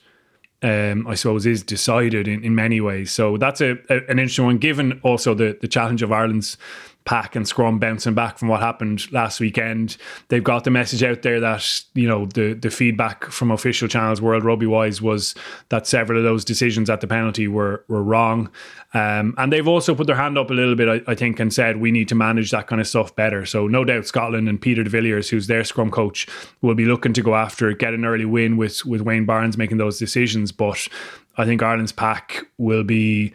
um, 0.63 1.07
I 1.07 1.15
suppose 1.15 1.47
is 1.47 1.63
decided 1.63 2.27
in, 2.27 2.43
in 2.45 2.55
many 2.55 2.81
ways. 2.81 3.13
So 3.13 3.37
that's 3.37 3.61
a, 3.61 3.73
a, 3.91 3.97
an 4.09 4.19
interesting 4.19 4.47
one, 4.47 4.59
given 4.59 5.01
also 5.03 5.35
the 5.35 5.59
the 5.61 5.69
challenge 5.69 6.03
of 6.03 6.13
Ireland's 6.13 6.57
pack 7.05 7.37
and 7.37 7.47
scrum 7.47 7.79
bouncing 7.79 8.15
back 8.15 8.39
from 8.39 8.49
what 8.49 8.61
happened 8.61 9.11
last 9.13 9.39
weekend. 9.39 9.97
They've 10.29 10.43
got 10.43 10.65
the 10.65 10.71
message 10.71 11.03
out 11.03 11.23
there 11.23 11.39
that, 11.41 11.83
you 11.95 12.09
know, 12.09 12.25
the, 12.27 12.55
the 12.55 12.71
feedback 12.71 13.25
from 13.27 13.51
official 13.51 13.89
channels, 13.89 14.23
World 14.23 14.45
Rugby 14.45 14.67
wise, 14.67 15.03
was 15.03 15.35
that 15.69 15.87
several 15.87 16.19
of 16.19 16.25
those 16.25 16.45
decisions 16.45 16.89
at 16.89 17.03
the 17.03 17.07
penalty 17.07 17.47
were, 17.47 17.85
were 17.89 18.03
wrong. 18.03 18.51
Um, 18.95 19.35
and 19.37 19.53
they've 19.53 19.69
also 19.69 19.95
put 19.95 20.07
their 20.07 20.17
hand 20.17 20.39
up 20.39 20.51
a 20.51 20.55
little 20.55 20.77
bit, 20.77 20.89
I, 20.89 21.13
I, 21.13 21.15
think, 21.15 21.41
and 21.41 21.53
said 21.53 21.77
we 21.77 21.91
need 21.91 22.09
to 22.09 22.15
manage 22.15 22.51
that 22.53 22.69
kind 22.69 22.81
of 22.81 22.89
stuff 22.89 23.15
better. 23.15 23.45
So 23.45 23.67
no 23.67 23.85
doubt 23.85 24.07
Scotland 24.07 24.49
and 24.49 24.61
Pieter 24.61 24.85
de 24.85 24.91
Villiers, 24.91 25.29
who's 25.29 25.47
their 25.47 25.65
scrum 25.65 25.91
coach, 25.91 26.27
will 26.63 26.75
be 26.75 26.87
looking 26.87 27.13
to 27.13 27.23
go 27.23 27.35
after 27.35 27.73
get 27.73 27.93
an 27.93 28.05
early 28.05 28.25
win 28.25 28.57
with 28.57 28.85
with 28.87 29.01
Wayne 29.03 29.25
Barnes 29.25 29.59
making 29.59 29.79
those 29.79 29.99
decisions. 29.99 30.53
But 30.53 30.89
I 31.37 31.45
think 31.45 31.63
Ireland's 31.63 31.93
pack 31.93 32.47
will 32.59 32.85
be 32.85 33.33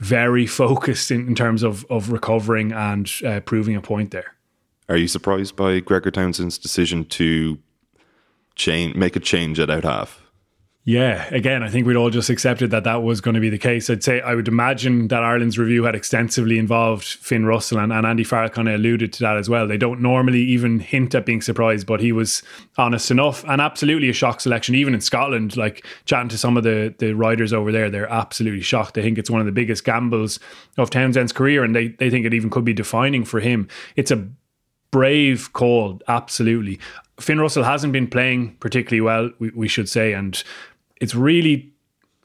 very 0.00 0.46
focused 0.46 1.10
in, 1.10 1.28
in 1.28 1.34
terms 1.34 1.62
of, 1.62 1.84
of 1.90 2.10
recovering 2.10 2.72
and 2.72 3.10
uh, 3.24 3.40
proving 3.40 3.76
a 3.76 3.80
point 3.80 4.10
there. 4.10 4.34
Are 4.88 4.96
you 4.96 5.06
surprised 5.06 5.54
by 5.54 5.78
Gregor 5.80 6.10
Townsend's 6.10 6.58
decision 6.58 7.04
to 7.04 7.58
change, 8.56 8.96
make 8.96 9.14
a 9.14 9.20
change 9.20 9.60
at 9.60 9.70
out 9.70 9.84
half? 9.84 10.22
Yeah, 10.84 11.28
again, 11.30 11.62
I 11.62 11.68
think 11.68 11.86
we'd 11.86 11.96
all 11.96 12.08
just 12.08 12.30
accepted 12.30 12.70
that 12.70 12.84
that 12.84 13.02
was 13.02 13.20
going 13.20 13.34
to 13.34 13.40
be 13.40 13.50
the 13.50 13.58
case. 13.58 13.90
I'd 13.90 14.02
say 14.02 14.22
I 14.22 14.34
would 14.34 14.48
imagine 14.48 15.08
that 15.08 15.22
Ireland's 15.22 15.58
review 15.58 15.84
had 15.84 15.94
extensively 15.94 16.58
involved 16.58 17.04
Finn 17.04 17.44
Russell 17.44 17.78
and, 17.78 17.92
and 17.92 18.06
Andy 18.06 18.24
Farrell 18.24 18.48
kind 18.48 18.66
of 18.66 18.76
alluded 18.76 19.12
to 19.12 19.20
that 19.20 19.36
as 19.36 19.50
well. 19.50 19.68
They 19.68 19.76
don't 19.76 20.00
normally 20.00 20.40
even 20.40 20.80
hint 20.80 21.14
at 21.14 21.26
being 21.26 21.42
surprised, 21.42 21.86
but 21.86 22.00
he 22.00 22.12
was 22.12 22.42
honest 22.78 23.10
enough 23.10 23.44
and 23.46 23.60
absolutely 23.60 24.08
a 24.08 24.14
shock 24.14 24.40
selection. 24.40 24.74
Even 24.74 24.94
in 24.94 25.02
Scotland, 25.02 25.54
like 25.54 25.84
chatting 26.06 26.30
to 26.30 26.38
some 26.38 26.56
of 26.56 26.64
the, 26.64 26.94
the 26.96 27.12
riders 27.12 27.52
over 27.52 27.70
there, 27.70 27.90
they're 27.90 28.10
absolutely 28.10 28.62
shocked. 28.62 28.94
They 28.94 29.02
think 29.02 29.18
it's 29.18 29.30
one 29.30 29.40
of 29.40 29.46
the 29.46 29.52
biggest 29.52 29.84
gambles 29.84 30.40
of 30.78 30.88
Townsend's 30.88 31.32
career 31.32 31.62
and 31.62 31.76
they, 31.76 31.88
they 31.88 32.08
think 32.08 32.24
it 32.24 32.32
even 32.32 32.48
could 32.48 32.64
be 32.64 32.72
defining 32.72 33.26
for 33.26 33.40
him. 33.40 33.68
It's 33.96 34.10
a 34.10 34.26
brave 34.90 35.52
call, 35.52 36.00
absolutely. 36.08 36.80
Finn 37.20 37.38
Russell 37.38 37.64
hasn't 37.64 37.92
been 37.92 38.08
playing 38.08 38.56
particularly 38.60 39.02
well, 39.02 39.30
we, 39.38 39.50
we 39.50 39.68
should 39.68 39.88
say, 39.88 40.14
and 40.14 40.42
it's 41.00 41.14
really 41.14 41.72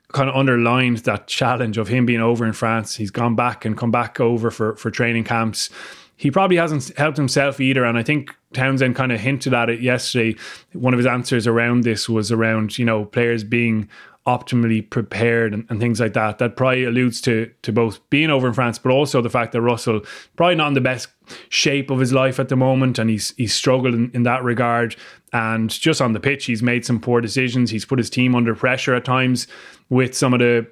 kind 0.10 0.30
of 0.30 0.36
underlined 0.36 1.00
that 1.00 1.28
challenge 1.28 1.78
of 1.78 1.88
him 1.88 2.06
being 2.06 2.22
over 2.22 2.46
in 2.46 2.54
France. 2.54 2.96
He's 2.96 3.12
gone 3.12 3.36
back 3.36 3.66
and 3.66 3.78
come 3.78 3.92
back 3.92 4.20
over 4.20 4.52
for 4.52 4.76
for 4.76 4.92
training 4.92 5.24
camps. 5.24 5.70
He 6.18 6.32
probably 6.32 6.58
hasn't 6.58 6.98
helped 6.98 7.18
himself 7.18 7.60
either, 7.60 7.84
and 7.84 7.98
I 7.98 8.04
think 8.04 8.34
Townsend 8.54 8.96
kind 8.96 9.12
of 9.12 9.20
hinted 9.20 9.54
at 9.54 9.70
it 9.70 9.82
yesterday. 9.82 10.38
One 10.72 10.94
of 10.94 10.98
his 10.98 11.08
answers 11.08 11.46
around 11.48 11.84
this 11.84 12.08
was 12.08 12.32
around 12.32 12.78
you 12.78 12.86
know 12.86 13.06
players 13.06 13.44
being 13.44 13.90
optimally 14.26 14.88
prepared 14.90 15.54
and, 15.54 15.66
and, 15.70 15.80
things 15.80 16.00
like 16.00 16.14
that. 16.14 16.40
That 16.40 16.56
probably 16.56 16.84
alludes 16.84 17.22
to 17.22 17.52
to 17.62 17.72
both 17.72 18.00
being 18.10 18.30
over 18.30 18.48
in 18.48 18.54
France, 18.54 18.80
but 18.80 18.92
also 18.92 19.22
the 19.22 19.30
fact 19.30 19.52
that 19.52 19.62
Russell 19.62 20.02
probably 20.36 20.56
not 20.56 20.70
in 20.70 20.74
the 20.74 20.82
best 20.82 21.10
shape 21.50 21.92
of 21.92 22.00
his 22.00 22.12
life 22.12 22.40
at 22.40 22.50
the 22.50 22.56
moment, 22.56 22.98
and 22.98 23.10
he's 23.10 23.34
he's 23.38 23.54
struggled 23.54 23.94
in, 23.94 24.12
in 24.14 24.24
that 24.24 24.44
regard. 24.44 24.96
And 25.32 25.70
just 25.70 26.02
on 26.02 26.14
the 26.14 26.20
pitch, 26.20 26.46
he's 26.46 26.64
made 26.64 26.86
some 26.86 27.00
poor 27.00 27.22
decisions. 27.22 27.70
He's 27.70 27.86
put 27.86 28.00
his 28.00 28.10
team 28.10 28.36
under 28.36 28.56
pressure 28.56 28.96
at 28.96 29.06
times 29.06 29.48
with 29.90 30.16
some 30.16 30.34
of 30.34 30.40
the 30.40 30.68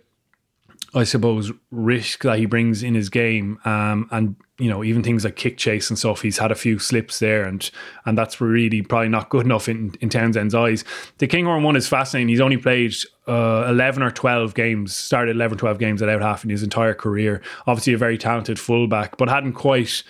I 0.96 1.06
suppose, 1.06 1.52
risk 1.72 2.22
that 2.22 2.38
he 2.38 2.46
brings 2.46 2.84
in 2.84 2.94
his 2.94 3.10
game, 3.10 3.60
um, 3.66 4.08
and 4.12 4.36
you 4.60 4.70
know, 4.70 4.84
even 4.84 5.02
things 5.02 5.26
like 5.26 5.36
kick 5.36 5.58
chase 5.58 5.90
and 5.90 5.98
stuff. 5.98 6.22
He's 6.22 6.38
had 6.38 6.52
a 6.52 6.56
few 6.56 6.78
slips 6.78 7.18
there, 7.18 7.44
and 7.44 7.70
and 8.06 8.16
that's 8.16 8.40
really 8.40 8.84
probably 8.84 9.10
not 9.10 9.30
good 9.30 9.46
enough 9.46 9.68
in, 9.68 9.96
in 10.02 10.10
Townsend's 10.10 10.54
eyes. 10.54 10.84
The 11.18 11.26
Kinghorn 11.26 11.64
one 11.64 11.76
is 11.76 11.88
fascinating. 11.88 12.28
He's 12.28 12.40
only 12.40 12.58
played 12.58 12.94
uh, 13.28 13.66
11 13.70 14.04
or 14.04 14.12
12 14.12 14.54
games, 14.54 14.96
started 14.96 15.36
11, 15.36 15.56
or 15.56 15.60
12 15.60 15.80
games 15.80 16.02
at 16.04 16.10
out 16.10 16.22
half 16.22 16.44
in 16.44 16.52
his 16.52 16.62
entire 16.62 16.94
career. 16.94 17.42
Obviously, 17.66 17.94
a 17.94 17.98
very 17.98 18.18
talented 18.18 18.60
fullback, 18.60 19.18
but 19.18 19.30
hadn't 19.30 19.54
quite 19.54 20.04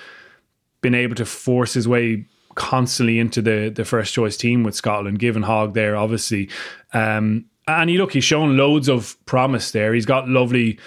been 0.81 0.95
able 0.95 1.15
to 1.15 1.25
force 1.25 1.73
his 1.73 1.87
way 1.87 2.25
constantly 2.55 3.19
into 3.19 3.41
the 3.41 3.71
the 3.73 3.85
first 3.85 4.13
choice 4.13 4.35
team 4.35 4.63
with 4.63 4.75
Scotland, 4.75 5.19
given 5.19 5.43
Hogg 5.43 5.75
there, 5.75 5.95
obviously. 5.95 6.49
Um, 6.91 7.45
and 7.67 7.89
he 7.89 7.97
look, 7.97 8.13
he's 8.13 8.23
shown 8.23 8.57
loads 8.57 8.89
of 8.89 9.17
promise 9.25 9.71
there. 9.71 9.93
He's 9.93 10.05
got 10.05 10.27
lovely 10.27 10.79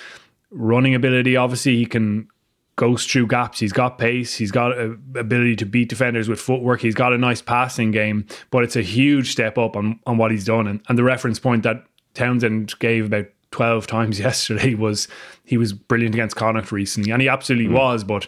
running 0.50 0.95
ability. 0.95 1.37
Obviously, 1.37 1.76
he 1.76 1.87
can 1.87 2.28
go 2.76 2.97
through 2.97 3.26
gaps. 3.26 3.59
He's 3.59 3.73
got 3.73 3.99
pace. 3.99 4.35
He's 4.37 4.52
got 4.52 4.73
a 4.73 4.97
ability 5.14 5.56
to 5.56 5.66
beat 5.66 5.88
defenders 5.88 6.28
with 6.28 6.40
footwork. 6.40 6.80
He's 6.80 6.95
got 6.95 7.12
a 7.12 7.18
nice 7.18 7.40
passing 7.40 7.90
game, 7.90 8.26
but 8.50 8.64
it's 8.64 8.76
a 8.76 8.83
huge 8.83 9.33
step 9.33 9.56
up 9.56 9.76
on, 9.76 9.99
on 10.06 10.18
what 10.18 10.30
he's 10.30 10.45
done. 10.45 10.66
And, 10.66 10.80
and 10.88 10.99
the 10.99 11.04
reference 11.04 11.38
point 11.38 11.62
that 11.62 11.85
Townsend 12.14 12.78
gave 12.78 13.06
about 13.06 13.26
12 13.52 13.87
times 13.87 14.21
yesterday 14.21 14.75
was 14.75 15.09
he 15.45 15.56
was 15.56 15.73
brilliant 15.73 16.14
against 16.14 16.37
Connacht 16.37 16.71
recently. 16.71 17.11
And 17.11 17.23
he 17.23 17.28
absolutely 17.28 17.73
mm. 17.73 17.78
was, 17.78 18.04
but 18.04 18.26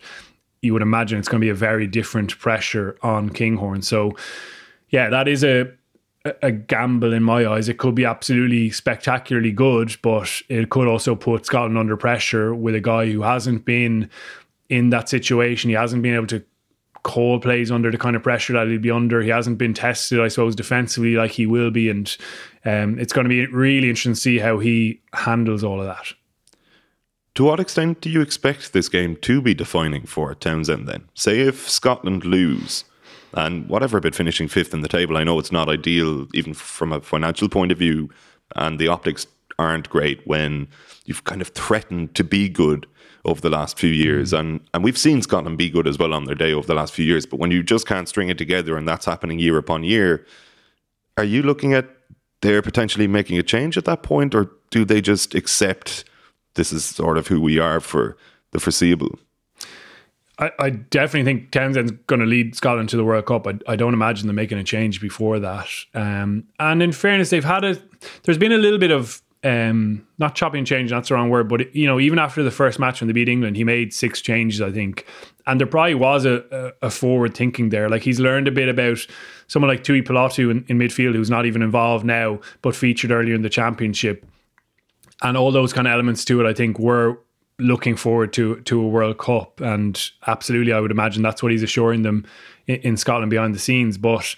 you 0.62 0.73
would 0.73 0.83
imagine 0.83 1.19
it's 1.19 1.28
going 1.28 1.40
to 1.40 1.45
be 1.45 1.50
a 1.50 1.55
very 1.55 1.87
different 1.87 2.37
pressure 2.38 2.97
on 3.02 3.28
Kinghorn. 3.31 3.83
So, 3.83 4.17
yeah, 4.88 5.11
that 5.11 5.28
is 5.28 5.45
a 5.45 5.71
a 6.25 6.50
gamble 6.50 7.12
in 7.12 7.22
my 7.22 7.46
eyes. 7.46 7.68
It 7.68 7.78
could 7.78 7.94
be 7.94 8.04
absolutely 8.04 8.70
spectacularly 8.70 9.52
good, 9.52 9.96
but 10.02 10.42
it 10.48 10.70
could 10.70 10.88
also 10.88 11.14
put 11.14 11.46
Scotland 11.46 11.78
under 11.78 11.96
pressure 11.96 12.54
with 12.54 12.75
a 12.75 12.80
guy 12.80 13.10
who 13.10 13.22
hasn't 13.22 13.64
been 13.64 14.10
in 14.68 14.90
that 14.90 15.08
situation. 15.08 15.70
He 15.70 15.76
hasn't 15.76 16.02
been 16.02 16.14
able 16.14 16.26
to 16.28 16.44
call 17.04 17.38
plays 17.38 17.70
under 17.70 17.90
the 17.90 17.98
kind 17.98 18.16
of 18.16 18.22
pressure 18.22 18.52
that 18.52 18.68
he'll 18.68 18.80
be 18.80 18.90
under. 18.90 19.22
He 19.22 19.30
hasn't 19.30 19.58
been 19.58 19.75
tested, 19.75 20.20
I 20.20 20.28
suppose, 20.28 20.54
defensively 20.54 21.14
like 21.14 21.30
he 21.30 21.46
will 21.46 21.70
be, 21.70 21.88
and 21.88 22.14
um, 22.64 22.98
it's 22.98 23.12
going 23.12 23.25
to 23.25 23.28
be 23.28 23.46
really 23.46 23.88
interesting 23.88 24.14
to 24.14 24.20
see 24.20 24.38
how 24.38 24.58
he 24.58 25.00
handles 25.12 25.64
all 25.64 25.80
of 25.80 25.87
that. 25.87 26.12
To 27.37 27.44
what 27.44 27.60
extent 27.60 28.00
do 28.00 28.10
you 28.10 28.20
expect 28.20 28.72
this 28.72 28.88
game 28.88 29.16
to 29.18 29.40
be 29.40 29.54
defining 29.54 30.06
for 30.06 30.34
Townsend 30.34 30.88
then? 30.88 31.08
Say 31.14 31.40
if 31.40 31.70
Scotland 31.70 32.25
lose, 32.25 32.84
and 33.38 33.68
whatever 33.68 33.99
about 33.99 34.16
finishing 34.16 34.49
fifth 34.49 34.75
in 34.75 34.80
the 34.80 34.88
table, 34.88 35.16
I 35.16 35.25
know 35.25 35.38
it's 35.38 35.52
not 35.52 35.68
ideal 35.68 36.26
even 36.35 36.54
from 36.54 36.92
a 36.92 37.00
financial 37.00 37.49
point 37.49 37.71
of 37.71 37.78
view, 37.78 38.11
and 38.57 38.78
the 38.78 38.88
optics 38.88 39.26
aren't 39.59 39.88
great 39.88 40.26
when 40.26 40.68
you've 41.04 41.25
kind 41.25 41.40
of 41.40 41.49
threatened 41.49 42.14
to 42.16 42.25
be 42.25 42.49
good 42.49 42.87
over 43.25 43.40
the 43.40 43.50
last 43.50 43.78
few 43.78 43.90
years. 43.90 44.33
Mm. 44.33 44.38
And 44.40 44.61
and 44.75 44.85
we've 44.85 44.99
seen 44.99 45.23
Scotland 45.23 45.57
be 45.57 45.71
good 45.71 45.87
as 45.87 45.99
well 45.99 46.14
on 46.14 46.25
their 46.25 46.35
day 46.35 46.52
over 46.52 46.66
the 46.66 46.75
last 46.75 46.92
few 46.92 47.04
years. 47.04 47.26
But 47.26 47.38
when 47.38 47.52
you 47.52 47.62
just 47.62 47.87
can't 47.87 48.09
string 48.09 48.28
it 48.28 48.38
together 48.38 48.76
and 48.76 48.88
that's 48.88 49.07
happening 49.07 49.38
year 49.38 49.57
upon 49.57 49.85
year, 49.85 50.26
are 51.16 51.25
you 51.25 51.42
looking 51.42 51.75
at 51.75 51.88
they're 52.40 52.62
potentially 52.62 53.07
making 53.07 53.38
a 53.38 53.42
change 53.42 53.76
at 53.76 53.85
that 53.85 54.02
point, 54.02 54.35
or 54.35 54.50
do 54.71 54.85
they 54.85 55.00
just 55.00 55.35
accept 55.35 56.04
this 56.54 56.73
is 56.73 56.85
sort 56.85 57.18
of 57.18 57.26
who 57.28 57.40
we 57.40 57.59
are 57.59 57.80
for 57.80 58.16
the 58.52 58.61
foreseeable? 58.61 59.18
I, 60.38 60.52
I 60.59 60.71
definitely 60.71 61.25
think 61.25 61.50
Townsend's 61.50 61.92
going 62.07 62.21
to 62.21 62.26
lead 62.26 62.54
Scotland 62.54 62.88
to 62.90 62.97
the 62.97 63.04
World 63.04 63.26
Cup. 63.26 63.47
I, 63.47 63.59
I 63.66 63.76
don't 63.76 63.95
imagine 63.95 64.26
them 64.26 64.37
making 64.37 64.59
a 64.59 64.64
change 64.64 65.00
before 65.00 65.38
that. 65.40 65.68
Um, 65.95 66.45
and 66.61 66.83
in 66.83 66.92
fairness, 66.92 67.30
they've 67.30 67.45
had 67.45 67.64
a. 67.64 67.76
There's 68.23 68.38
been 68.38 68.52
a 68.52 68.59
little 68.59 68.78
bit 68.78 68.92
of 68.92 69.21
um, 69.45 70.07
not 70.18 70.35
chopping 70.35 70.59
and 70.59 70.66
change. 70.66 70.90
That's 70.90 71.09
the 71.09 71.14
wrong 71.14 71.30
word, 71.30 71.49
but 71.49 71.75
you 71.75 71.87
know, 71.87 72.00
even 72.00 72.18
after 72.18 72.42
the 72.42 72.50
first 72.50 72.78
match 72.78 73.00
when 73.00 73.07
they 73.09 73.12
beat 73.12 73.28
England, 73.28 73.57
he 73.57 73.64
made 73.64 73.92
six 73.92 74.21
changes, 74.21 74.61
I 74.61 74.71
think, 74.73 75.07
and 75.47 75.61
there 75.61 75.66
probably 75.66 75.95
was 75.95 76.25
a, 76.25 76.45
a, 76.83 76.87
a 76.87 76.90
forward 76.90 77.35
thinking 77.37 77.68
there. 77.68 77.88
Like 77.88 78.02
he's 78.02 78.21
learned 78.21 78.49
a 78.49 78.52
bit 78.52 78.68
about 78.68 79.07
someone 79.47 79.68
like 79.68 79.85
Tuipulotu 79.85 80.50
in, 80.50 80.64
in 80.68 80.78
midfield, 80.78 81.14
who's 81.14 81.30
not 81.30 81.47
even 81.47 81.62
involved 81.62 82.04
now, 82.04 82.40
but 82.62 82.75
featured 82.75 83.11
earlier 83.11 83.35
in 83.35 83.42
the 83.42 83.49
championship, 83.49 84.26
and 85.23 85.37
all 85.37 85.52
those 85.52 85.73
kind 85.73 85.87
of 85.87 85.92
elements 85.92 86.25
to 86.26 86.40
it. 86.40 86.49
I 86.49 86.52
think 86.52 86.78
were 86.78 87.18
looking 87.59 87.97
forward 87.97 88.33
to 88.35 88.61
to 88.61 88.81
a 88.81 88.88
World 88.88 89.19
Cup, 89.19 89.61
and 89.61 90.11
absolutely, 90.27 90.73
I 90.73 90.81
would 90.81 90.91
imagine 90.91 91.23
that's 91.23 91.43
what 91.43 91.53
he's 91.53 91.62
assuring 91.62 92.03
them 92.03 92.25
in, 92.67 92.77
in, 92.77 92.97
Scotland 92.97 93.31
behind 93.31 93.55
the 93.55 93.59
scenes. 93.59 93.99
But 93.99 94.35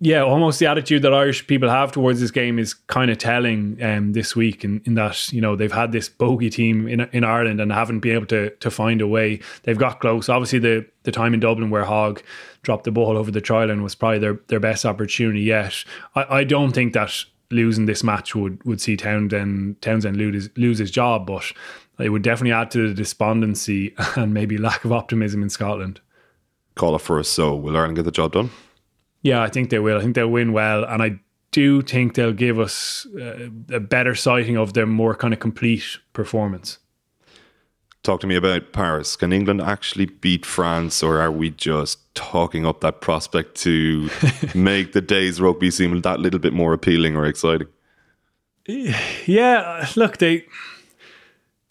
yeah, 0.00 0.22
almost 0.22 0.60
the 0.60 0.66
attitude 0.66 1.02
that 1.02 1.12
Irish 1.12 1.46
people 1.46 1.68
have 1.68 1.90
towards 1.90 2.20
this 2.20 2.30
game 2.30 2.58
is 2.58 2.74
kind 2.74 3.10
of 3.10 3.18
telling 3.18 3.82
um, 3.82 4.12
this 4.12 4.36
week. 4.36 4.64
In, 4.64 4.80
in 4.84 4.94
that 4.94 5.32
you 5.32 5.40
know 5.40 5.56
they've 5.56 5.72
had 5.72 5.92
this 5.92 6.08
bogey 6.08 6.50
team 6.50 6.86
in 6.86 7.00
in 7.12 7.24
Ireland 7.24 7.60
and 7.60 7.72
haven't 7.72 8.00
been 8.00 8.14
able 8.14 8.26
to 8.26 8.50
to 8.50 8.70
find 8.70 9.00
a 9.00 9.08
way. 9.08 9.40
They've 9.62 9.78
got 9.78 10.00
close. 10.00 10.28
Obviously, 10.28 10.58
the 10.58 10.86
the 11.04 11.12
time 11.12 11.34
in 11.34 11.40
Dublin 11.40 11.70
where 11.70 11.84
Hogg 11.84 12.22
dropped 12.62 12.84
the 12.84 12.92
ball 12.92 13.16
over 13.16 13.30
the 13.30 13.40
try 13.40 13.64
line 13.64 13.82
was 13.82 13.94
probably 13.94 14.18
their 14.18 14.40
their 14.48 14.60
best 14.60 14.84
opportunity 14.84 15.40
yet. 15.40 15.84
I, 16.14 16.38
I 16.38 16.44
don't 16.44 16.72
think 16.72 16.92
that 16.92 17.24
losing 17.50 17.86
this 17.86 18.02
match 18.02 18.34
would 18.34 18.62
would 18.64 18.80
see 18.80 18.96
Townsend 18.96 19.80
Townsend 19.80 20.16
lose 20.16 20.50
lose 20.56 20.78
his 20.78 20.90
job, 20.90 21.26
but 21.26 21.52
it 21.98 22.08
would 22.08 22.22
definitely 22.22 22.52
add 22.52 22.70
to 22.72 22.88
the 22.88 22.94
despondency 22.94 23.94
and 24.16 24.34
maybe 24.34 24.58
lack 24.58 24.84
of 24.84 24.92
optimism 24.92 25.42
in 25.42 25.50
Scotland. 25.50 26.00
Call 26.74 26.96
it 26.96 27.00
for 27.00 27.18
us. 27.18 27.28
So 27.28 27.54
will 27.54 27.76
Ireland 27.76 27.96
get 27.96 28.04
the 28.04 28.10
job 28.10 28.32
done? 28.32 28.50
Yeah, 29.22 29.42
I 29.42 29.48
think 29.48 29.70
they 29.70 29.78
will. 29.78 29.98
I 29.98 30.02
think 30.02 30.14
they'll 30.14 30.28
win 30.28 30.52
well, 30.52 30.84
and 30.84 31.02
I 31.02 31.20
do 31.50 31.82
think 31.82 32.14
they'll 32.14 32.32
give 32.32 32.58
us 32.58 33.06
uh, 33.18 33.48
a 33.72 33.80
better 33.80 34.14
sighting 34.14 34.56
of 34.56 34.74
their 34.74 34.86
more 34.86 35.14
kind 35.14 35.32
of 35.32 35.40
complete 35.40 35.98
performance. 36.12 36.78
Talk 38.02 38.20
to 38.20 38.26
me 38.26 38.34
about 38.34 38.72
Paris. 38.72 39.16
Can 39.16 39.32
England 39.32 39.62
actually 39.62 40.06
beat 40.06 40.44
France, 40.44 41.02
or 41.02 41.22
are 41.22 41.32
we 41.32 41.50
just 41.50 42.14
talking 42.14 42.66
up 42.66 42.82
that 42.82 43.00
prospect 43.00 43.54
to 43.62 44.10
make 44.54 44.92
the 44.92 45.00
day's 45.00 45.40
rugby 45.40 45.70
seem 45.70 45.98
that 46.02 46.20
little 46.20 46.40
bit 46.40 46.52
more 46.52 46.74
appealing 46.74 47.16
or 47.16 47.24
exciting? 47.24 47.68
Yeah, 48.66 49.88
look, 49.96 50.18
they 50.18 50.44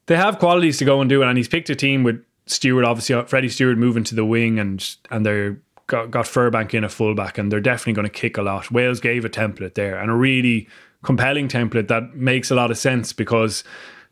they 0.05 0.17
have 0.17 0.39
qualities 0.39 0.77
to 0.79 0.86
go 0.86 1.01
and 1.01 1.10
do 1.10 1.22
it, 1.22 1.27
and 1.27 1.38
he's 1.38 1.48
picked 1.48 1.69
a 1.69 1.75
team 1.75 2.03
with 2.03 2.24
Stewart, 2.45 2.86
obviously 2.86 3.15
uh, 3.15 3.24
Freddie 3.24 3.50
Stewart 3.50 3.77
moving 3.77 4.03
to 4.05 4.15
the 4.15 4.25
wing, 4.25 4.60
and 4.60 4.95
and 5.10 5.25
they're 5.25 5.62
got, 5.88 6.12
got 6.12 6.25
Furbank 6.25 6.74
in 6.74 6.83
a 6.83 6.89
fullback, 6.89 7.38
and 7.38 7.51
they're 7.51 7.62
definitely 7.62 7.93
going 7.93 8.07
to 8.07 8.12
kick 8.12 8.38
a 8.38 8.41
lot. 8.41 8.72
Wales 8.72 9.00
gave 9.00 9.25
a 9.25 9.29
template 9.29 9.75
there, 9.75 9.98
and 9.98 10.12
a 10.12 10.13
really 10.13 10.67
compelling 11.03 11.48
template 11.48 11.88
that 11.89 12.15
makes 12.15 12.50
a 12.50 12.55
lot 12.55 12.72
of 12.72 12.77
sense 12.77 13.13
because 13.13 13.63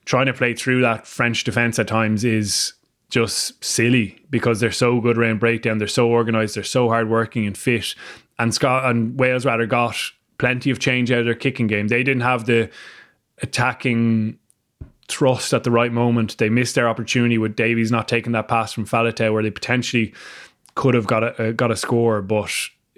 trying 0.06 0.26
to 0.26 0.34
play 0.34 0.54
through 0.54 0.82
that 0.82 1.08
French 1.08 1.44
defense 1.44 1.80
at 1.80 1.88
times 1.88 2.24
is 2.24 2.74
just 3.10 3.64
silly 3.64 4.20
because 4.30 4.60
they're 4.60 4.72
so 4.72 5.00
good 5.02 5.18
around 5.18 5.40
breakdown, 5.40 5.78
they're 5.78 5.88
so 5.88 6.08
organized, 6.08 6.56
they're 6.56 6.64
so 6.64 6.88
hardworking 6.90 7.46
and 7.46 7.58
fit. 7.58 7.94
And 8.40 8.54
Scott 8.54 8.90
and 8.90 9.20
Wales 9.20 9.46
rather 9.46 9.66
got 9.66 9.96
plenty 10.38 10.72
of 10.72 10.80
change 10.80 11.12
out 11.12 11.20
of 11.20 11.26
their 11.26 11.36
kicking 11.36 11.68
game. 11.68 11.90
They 11.90 12.04
didn't 12.04 12.24
have 12.24 12.46
the 12.46 12.70
attacking 13.42 14.40
thrust 15.12 15.54
at 15.54 15.64
the 15.64 15.72
right 15.72 15.92
moment. 15.92 16.38
They 16.38 16.50
missed 16.50 16.76
their 16.76 16.90
opportunity 16.90 17.38
with 17.38 17.56
Davies 17.56 17.92
not 17.92 18.08
taking 18.08 18.32
that 18.34 18.48
pass 18.48 18.74
from 18.74 18.86
Faletau, 18.86 19.34
where 19.34 19.44
they 19.44 19.52
potentially 19.52 20.14
could 20.76 20.94
have 20.94 21.08
got 21.08 21.24
a 21.24 21.50
uh, 21.50 21.52
got 21.52 21.72
a 21.72 21.76
score, 21.76 22.22
but 22.22 22.52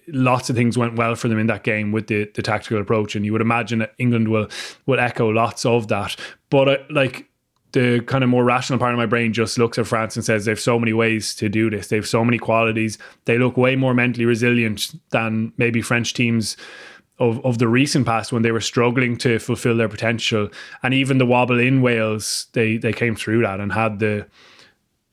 lots 0.08 0.50
of 0.50 0.56
things 0.56 0.78
went 0.78 0.96
well 0.96 1.16
for 1.16 1.28
them 1.28 1.40
in 1.40 1.48
that 1.48 1.64
game 1.64 1.92
with 1.92 2.08
the, 2.08 2.30
the 2.36 2.42
tactical 2.42 2.80
approach, 2.80 3.16
and 3.16 3.26
you 3.26 3.32
would 3.32 3.42
imagine 3.42 3.80
that 3.80 3.94
England 3.98 4.28
will 4.30 4.48
will 4.86 5.00
echo 5.00 5.30
lots 5.30 5.66
of 5.66 5.88
that. 5.88 6.16
But 6.50 6.70
uh, 6.70 6.78
like 6.90 7.30
the 7.74 8.02
kind 8.02 8.24
of 8.24 8.30
more 8.30 8.44
rational 8.44 8.80
part 8.80 8.94
of 8.94 8.98
my 8.98 9.06
brain 9.06 9.34
just 9.34 9.58
looks 9.58 9.80
at 9.80 9.88
France 9.88 10.16
and 10.16 10.24
says 10.24 10.46
they've 10.46 10.60
so 10.60 10.80
many 10.80 10.94
ways 10.94 11.36
to 11.36 11.50
do 11.50 11.70
this. 11.70 11.88
They've 11.88 12.08
so 12.08 12.24
many 12.24 12.38
qualities. 12.38 13.00
They 13.26 13.40
look 13.40 13.58
way 13.58 13.76
more 13.76 13.96
mentally 13.96 14.26
resilient 14.26 14.94
than 15.10 15.54
maybe 15.58 15.82
French 15.82 16.14
teams 16.14 16.56
of, 17.20 17.44
of 17.46 17.58
the 17.58 17.68
recent 17.68 18.06
past 18.06 18.32
when 18.32 18.42
they 18.42 18.52
were 18.52 18.62
struggling 18.62 19.18
to 19.18 19.40
fulfill 19.40 19.78
their 19.78 19.90
potential. 19.90 20.50
And 20.82 20.94
even 20.94 21.18
the 21.18 21.26
wobble 21.26 21.60
in 21.60 21.82
Wales, 21.82 22.48
they 22.54 22.78
they 22.78 22.94
came 22.94 23.16
through 23.16 23.42
that 23.44 23.60
and 23.60 23.72
had 23.72 24.00
the 24.00 24.28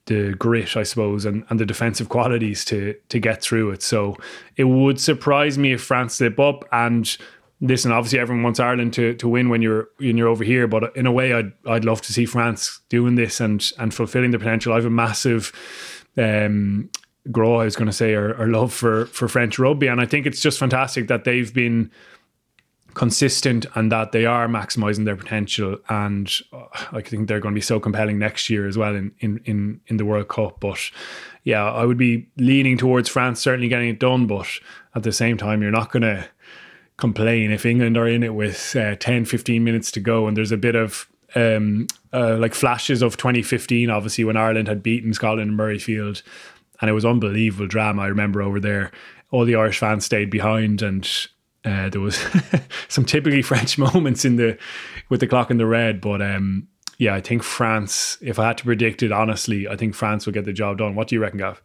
the 0.07 0.35
grit, 0.35 0.77
I 0.77 0.83
suppose, 0.83 1.25
and, 1.25 1.45
and 1.51 1.61
the 1.61 1.67
defensive 1.67 2.09
qualities 2.17 2.65
to 2.67 2.95
to 3.09 3.19
get 3.19 3.43
through 3.43 3.71
it. 3.71 3.83
So 3.83 4.17
it 4.57 4.65
would 4.65 5.01
surprise 5.01 5.59
me 5.59 5.73
if 5.73 5.83
France 5.83 6.15
slip 6.15 6.39
up. 6.39 6.65
And 6.73 7.17
listen, 7.61 7.93
obviously 7.93 8.19
everyone 8.19 8.43
wants 8.43 8.61
Ireland 8.61 8.95
to 8.95 9.15
to 9.15 9.29
win 9.29 9.49
when 9.49 9.63
you're 9.63 9.89
when 9.99 10.17
you're 10.17 10.29
over 10.29 10.45
here, 10.45 10.67
but 10.67 10.97
in 10.97 11.07
a 11.07 11.13
way, 11.13 11.33
I'd 11.33 11.53
I'd 11.67 11.85
love 11.85 12.01
to 12.03 12.13
see 12.13 12.25
France 12.25 12.81
doing 12.89 13.15
this 13.15 13.41
and 13.41 13.65
and 13.79 13.93
fulfilling 13.93 14.31
the 14.31 14.39
potential. 14.39 14.73
I 14.73 14.77
have 14.77 14.87
a 14.87 14.91
massive 14.91 15.53
um, 16.17 16.91
grow, 17.31 17.57
I 17.57 17.65
was 17.65 17.77
going 17.77 17.87
to 17.87 17.93
say, 17.93 18.15
or 18.15 18.47
love 18.47 18.73
for 18.73 19.07
for 19.07 19.29
French 19.29 19.59
rugby, 19.59 19.87
and 19.87 20.01
I 20.01 20.07
think 20.07 20.27
it's 20.27 20.41
just 20.41 20.59
fantastic 20.59 21.09
that 21.09 21.25
they've 21.25 21.53
been 21.53 21.91
consistent 22.95 23.67
and 23.75 23.93
that 23.93 24.13
they 24.13 24.27
are 24.27 24.49
maximizing 24.49 25.05
their 25.05 25.17
potential. 25.17 25.79
And 25.89 26.33
uh, 26.53 26.65
I 26.93 27.01
think 27.03 27.29
they're 27.29 27.41
going 27.41 27.55
to 27.55 27.59
be 27.59 27.63
so 27.63 27.79
compelling 27.79 28.19
next 28.19 28.51
year 28.51 28.67
as 28.67 28.77
well 28.77 28.95
in, 28.95 29.13
in 29.21 29.41
in 29.45 29.81
in 29.87 29.97
the 29.97 30.05
World 30.05 30.29
Cup. 30.29 30.61
But 30.61 30.91
yeah 31.45 31.65
I 31.65 31.85
would 31.85 31.99
be 31.99 32.29
leaning 32.37 32.77
towards 32.77 33.09
France 33.09 33.41
certainly 33.41 33.69
getting 33.69 33.89
it 33.89 34.01
done. 34.01 34.27
But 34.27 34.49
at 34.95 35.03
the 35.03 35.13
same 35.13 35.37
time 35.37 35.63
you're 35.63 35.71
not 35.71 35.93
going 35.93 36.03
to 36.03 36.29
complain 36.97 37.51
if 37.51 37.65
England 37.65 37.97
are 37.97 38.07
in 38.07 38.23
it 38.23 38.35
with 38.35 38.77
uh, 38.77 38.95
10 38.97 39.25
15 39.25 39.65
minutes 39.65 39.91
to 39.93 40.01
go. 40.01 40.27
And 40.27 40.37
there's 40.37 40.53
a 40.53 40.57
bit 40.57 40.75
of 40.75 41.09
um, 41.35 41.87
uh, 42.13 42.37
like 42.37 42.55
flashes 42.55 43.03
of 43.03 43.17
2015, 43.17 43.89
obviously 43.89 44.25
when 44.25 44.37
Ireland 44.37 44.69
had 44.69 44.83
beaten 44.83 45.15
Scotland 45.15 45.51
in 45.51 45.57
Murrayfield, 45.57 46.23
and 46.81 46.91
it 46.91 46.93
was 46.93 47.05
unbelievable 47.05 47.67
drama. 47.67 48.03
I 48.03 48.07
remember 48.07 48.43
over 48.43 48.61
there, 48.61 48.91
all 49.31 49.45
the 49.45 49.55
Irish 49.57 49.79
fans 49.79 50.05
stayed 50.05 50.31
behind, 50.31 50.83
and 50.83 51.09
uh, 51.65 51.89
there 51.91 52.01
was 52.01 52.19
some 52.89 53.05
typically 53.05 53.43
French 53.43 53.79
moments 53.95 54.25
in 54.25 54.37
the 54.37 54.59
with 55.09 55.21
the 55.21 55.27
clock 55.27 55.51
in 55.51 55.59
the 55.59 55.67
red. 55.67 56.01
But 56.01 56.23
um, 56.23 56.67
yeah, 56.99 57.15
I 57.15 57.21
think 57.21 57.43
France. 57.43 58.19
If 58.21 58.39
I 58.39 58.49
had 58.49 58.59
to 58.59 58.65
predict 58.65 59.03
it 59.03 59.13
honestly, 59.13 59.69
I 59.69 59.77
think 59.77 59.95
France 59.95 60.27
will 60.27 60.33
get 60.33 60.45
the 60.45 60.53
job 60.53 60.79
done. 60.79 60.95
What 60.95 61.09
do 61.09 61.15
you 61.17 61.21
reckon, 61.23 61.39
Gav? 61.39 61.63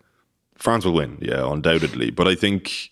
France 0.55 0.85
will 0.85 0.93
win, 0.93 1.17
yeah, 1.21 1.51
undoubtedly. 1.51 2.09
But 2.11 2.27
I 2.29 2.35
think 2.35 2.91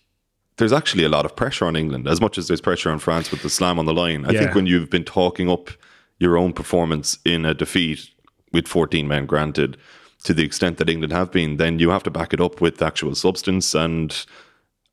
there's 0.56 0.72
actually 0.72 1.04
a 1.04 1.08
lot 1.08 1.24
of 1.24 1.34
pressure 1.34 1.64
on 1.64 1.76
England, 1.76 2.06
as 2.06 2.20
much 2.20 2.36
as 2.38 2.46
there's 2.46 2.60
pressure 2.60 2.90
on 2.90 2.98
France 2.98 3.30
with 3.30 3.42
the 3.42 3.48
slam 3.50 3.78
on 3.78 3.86
the 3.86 3.94
line. 3.94 4.26
I 4.26 4.30
Yeah. 4.32 4.40
think 4.40 4.54
when 4.54 4.66
you've 4.66 4.90
been 4.90 5.02
talking 5.04 5.50
up 5.50 5.70
your 6.18 6.36
own 6.36 6.52
performance 6.52 7.18
in 7.24 7.44
a 7.46 7.54
defeat 7.54 8.10
with 8.52 8.68
14 8.68 9.08
men 9.08 9.24
granted, 9.26 9.76
to 10.24 10.34
the 10.34 10.44
extent 10.44 10.78
that 10.78 10.90
England 10.90 11.12
have 11.12 11.30
been, 11.30 11.56
then 11.58 11.78
you 11.78 11.90
have 11.90 12.02
to 12.02 12.10
back 12.10 12.32
it 12.32 12.40
up 12.40 12.60
with 12.60 12.82
actual 12.82 13.14
substance. 13.14 13.74
And 13.74 14.26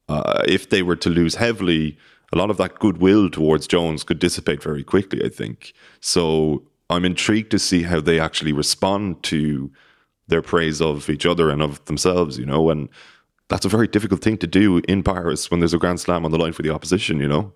uh, 0.07 0.43
if 0.45 0.69
they 0.69 0.83
were 0.83 0.97
to 0.97 1.09
lose 1.09 1.35
heavily, 1.35 1.97
a 2.33 2.37
lot 2.37 2.49
of 2.49 2.57
that 2.57 2.79
goodwill 2.79 3.29
towards 3.29 3.67
Jones 3.67 4.03
could 4.03 4.19
dissipate 4.19 4.61
very 4.61 4.83
quickly, 4.83 5.23
I 5.23 5.29
think. 5.29 5.73
So 5.99 6.63
I'm 6.89 7.05
intrigued 7.05 7.51
to 7.51 7.59
see 7.59 7.83
how 7.83 8.01
they 8.01 8.19
actually 8.19 8.51
respond 8.51 9.23
to 9.23 9.71
their 10.27 10.41
praise 10.41 10.81
of 10.81 11.09
each 11.09 11.25
other 11.25 11.49
and 11.49 11.61
of 11.61 11.83
themselves, 11.85 12.37
you 12.37 12.45
know, 12.45 12.69
and 12.69 12.89
that's 13.47 13.65
a 13.65 13.69
very 13.69 13.87
difficult 13.87 14.21
thing 14.21 14.37
to 14.37 14.47
do 14.47 14.77
in 14.87 15.03
Paris 15.03 15.51
when 15.51 15.59
there's 15.59 15.73
a 15.73 15.77
grand 15.77 15.99
slam 15.99 16.23
on 16.23 16.31
the 16.31 16.37
line 16.37 16.53
for 16.53 16.61
the 16.61 16.69
opposition, 16.69 17.19
you 17.19 17.27
know. 17.27 17.53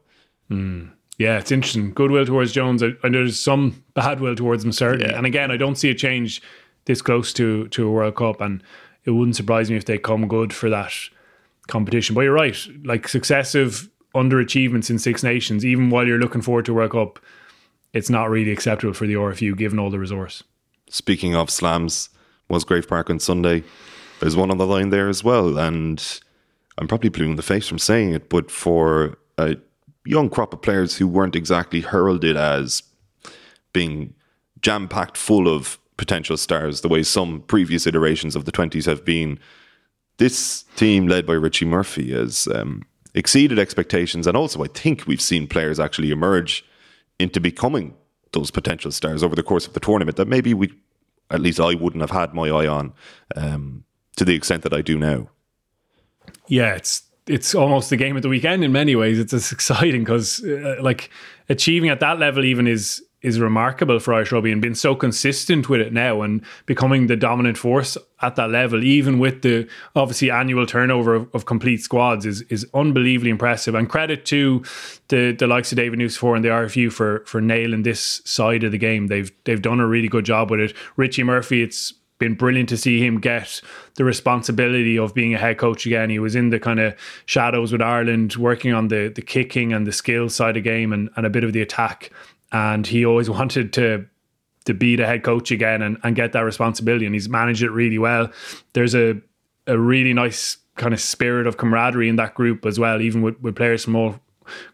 Yeah, 1.17 1.37
it's 1.37 1.51
interesting. 1.51 1.93
Goodwill 1.93 2.25
towards 2.25 2.51
Jones, 2.51 2.81
and 2.81 2.97
there's 3.01 3.39
some 3.39 3.81
bad 3.93 4.19
will 4.19 4.35
towards 4.35 4.65
him 4.65 4.73
certainly. 4.73 5.09
Yeah. 5.09 5.17
And 5.17 5.25
again, 5.25 5.51
I 5.51 5.57
don't 5.57 5.75
see 5.75 5.89
a 5.89 5.95
change 5.95 6.41
this 6.85 7.01
close 7.01 7.33
to 7.33 7.67
to 7.69 7.87
a 7.87 7.91
World 7.91 8.15
Cup, 8.15 8.41
and 8.41 8.63
it 9.03 9.11
wouldn't 9.11 9.35
surprise 9.35 9.69
me 9.69 9.77
if 9.77 9.85
they 9.85 9.97
come 9.97 10.27
good 10.27 10.53
for 10.53 10.69
that 10.69 10.93
competition. 11.67 12.15
But 12.15 12.21
you're 12.21 12.33
right, 12.33 12.57
like 12.83 13.07
successive 13.07 13.89
underachievements 14.15 14.89
in 14.89 14.97
Six 14.97 15.23
Nations, 15.23 15.65
even 15.65 15.89
while 15.89 16.07
you're 16.07 16.19
looking 16.19 16.41
forward 16.41 16.65
to 16.65 16.73
World 16.73 16.91
Cup, 16.91 17.19
it's 17.93 18.09
not 18.09 18.29
really 18.29 18.51
acceptable 18.51 18.93
for 18.93 19.05
the 19.05 19.13
RFU 19.13 19.57
given 19.57 19.79
all 19.79 19.89
the 19.89 19.99
resource. 19.99 20.43
Speaking 20.89 21.35
of 21.35 21.49
slams, 21.49 22.09
Musgrave 22.49 22.87
Park 22.87 23.09
on 23.09 23.19
Sunday, 23.19 23.63
there's 24.19 24.35
one 24.35 24.51
on 24.51 24.57
the 24.57 24.67
line 24.67 24.89
there 24.89 25.09
as 25.09 25.23
well, 25.23 25.57
and 25.57 26.21
I'm 26.77 26.87
probably 26.87 27.09
blue 27.09 27.25
in 27.25 27.35
the 27.35 27.41
face 27.41 27.67
from 27.67 27.79
saying 27.79 28.13
it, 28.13 28.29
but 28.29 28.51
for 28.51 29.17
a 29.37 29.57
young 30.05 30.29
crop 30.29 30.53
of 30.53 30.61
players 30.61 30.97
who 30.97 31.07
weren't 31.07 31.35
exactly 31.35 31.81
heralded 31.81 32.37
as 32.37 32.83
being 33.73 34.13
jam 34.61 34.87
packed 34.87 35.17
full 35.17 35.47
of 35.47 35.77
potential 35.97 36.37
stars, 36.37 36.81
the 36.81 36.87
way 36.87 37.03
some 37.03 37.41
previous 37.41 37.87
iterations 37.87 38.35
of 38.35 38.45
the 38.45 38.51
20s 38.51 38.85
have 38.85 39.05
been, 39.05 39.39
this 40.17 40.63
team 40.75 41.07
led 41.07 41.25
by 41.25 41.33
Richie 41.33 41.65
Murphy 41.65 42.11
has 42.13 42.47
um, 42.53 42.83
exceeded 43.13 43.59
expectations. 43.59 44.27
And 44.27 44.37
also, 44.37 44.63
I 44.63 44.67
think 44.67 45.07
we've 45.07 45.21
seen 45.21 45.47
players 45.47 45.79
actually 45.79 46.11
emerge 46.11 46.65
into 47.19 47.39
becoming 47.39 47.95
those 48.33 48.51
potential 48.51 48.91
stars 48.91 49.23
over 49.23 49.35
the 49.35 49.43
course 49.43 49.65
of 49.67 49.73
the 49.73 49.79
tournament 49.79 50.17
that 50.17 50.27
maybe 50.27 50.53
we, 50.53 50.73
at 51.31 51.39
least 51.39 51.59
I 51.59 51.73
wouldn't 51.75 52.01
have 52.01 52.11
had 52.11 52.33
my 52.33 52.49
eye 52.49 52.67
on 52.67 52.93
um, 53.35 53.85
to 54.17 54.25
the 54.25 54.35
extent 54.35 54.63
that 54.63 54.73
I 54.73 54.81
do 54.81 54.97
now. 54.97 55.29
yeah, 56.47 56.75
it's 56.75 57.03
it's 57.27 57.55
almost 57.55 57.89
the 57.89 57.97
game 57.97 58.15
of 58.15 58.21
the 58.21 58.29
weekend 58.29 58.63
in 58.63 58.71
many 58.71 58.95
ways. 58.95 59.17
It's 59.17 59.33
as 59.33 59.51
exciting 59.57 60.03
because 60.03 60.43
uh, 60.43 60.77
like 60.81 61.09
achieving 61.49 61.89
at 61.89 61.99
that 61.99 62.19
level 62.19 62.45
even 62.45 62.67
is 62.67 63.03
is 63.25 63.39
remarkable 63.39 63.99
for 63.99 64.13
Irish 64.13 64.31
rugby 64.31 64.51
and 64.51 64.61
being 64.61 64.75
so 64.75 64.95
consistent 64.95 65.67
with 65.67 65.81
it 65.81 65.91
now 65.91 66.21
and 66.21 66.41
becoming 66.65 67.07
the 67.07 67.15
dominant 67.15 67.57
force 67.57 67.97
at 68.21 68.35
that 68.35 68.51
level, 68.51 68.83
even 68.83 69.19
with 69.19 69.41
the 69.41 69.67
obviously 69.95 70.29
annual 70.29 70.65
turnover 70.65 71.15
of, 71.15 71.29
of 71.33 71.45
complete 71.45 71.81
squads, 71.81 72.25
is 72.25 72.41
is 72.43 72.65
unbelievably 72.73 73.31
impressive. 73.31 73.75
And 73.75 73.89
credit 73.89 74.25
to 74.27 74.63
the 75.07 75.35
the 75.37 75.47
likes 75.47 75.71
of 75.71 75.77
David 75.77 75.99
News 75.99 76.21
and 76.21 76.45
the 76.45 76.49
RFU 76.49 76.91
for 76.91 77.23
for 77.25 77.41
nailing 77.41 77.83
this 77.83 78.21
side 78.25 78.63
of 78.63 78.71
the 78.71 78.77
game. 78.77 79.07
They've 79.07 79.31
they've 79.43 79.61
done 79.61 79.79
a 79.79 79.87
really 79.87 80.07
good 80.07 80.25
job 80.25 80.51
with 80.51 80.59
it. 80.59 80.73
Richie 80.95 81.23
Murphy, 81.23 81.63
it's 81.63 81.93
been 82.17 82.35
brilliant 82.35 82.69
to 82.69 82.77
see 82.77 83.05
him 83.05 83.19
get 83.19 83.61
the 83.95 84.05
responsibility 84.05 84.97
of 84.97 85.13
being 85.13 85.33
a 85.33 85.37
head 85.37 85.57
coach 85.57 85.85
again. 85.85 86.09
He 86.09 86.19
was 86.19 86.35
in 86.35 86.49
the 86.49 86.59
kind 86.59 86.79
of 86.79 86.95
shadows 87.25 87.71
with 87.71 87.81
Ireland, 87.81 88.35
working 88.35 88.73
on 88.73 88.87
the 88.87 89.11
the 89.13 89.21
kicking 89.21 89.73
and 89.73 89.85
the 89.85 89.91
skill 89.91 90.29
side 90.29 90.57
of 90.57 90.63
the 90.63 90.69
game 90.69 90.93
and, 90.93 91.09
and 91.15 91.25
a 91.25 91.29
bit 91.29 91.43
of 91.43 91.53
the 91.53 91.61
attack. 91.61 92.11
And 92.51 92.85
he 92.85 93.05
always 93.05 93.29
wanted 93.39 93.73
to 93.73 94.05
to 94.65 94.73
be 94.73 94.95
the 94.95 95.05
head 95.05 95.21
coach 95.21 95.51
again 95.51 95.83
and, 95.83 95.97
and 96.01 96.15
get 96.15 96.31
that 96.31 96.41
responsibility. 96.41 97.05
And 97.05 97.13
he's 97.13 97.29
managed 97.29 97.61
it 97.61 97.69
really 97.69 97.99
well. 97.99 98.31
There's 98.73 98.95
a 98.95 99.21
a 99.67 99.77
really 99.77 100.13
nice 100.13 100.57
kind 100.75 100.93
of 100.93 100.99
spirit 100.99 101.47
of 101.47 101.57
camaraderie 101.57 102.09
in 102.09 102.17
that 102.17 102.35
group 102.35 102.65
as 102.65 102.79
well, 102.79 103.01
even 103.01 103.21
with, 103.21 103.39
with 103.41 103.55
players 103.55 103.83
from 103.85 103.95
all 103.95 104.19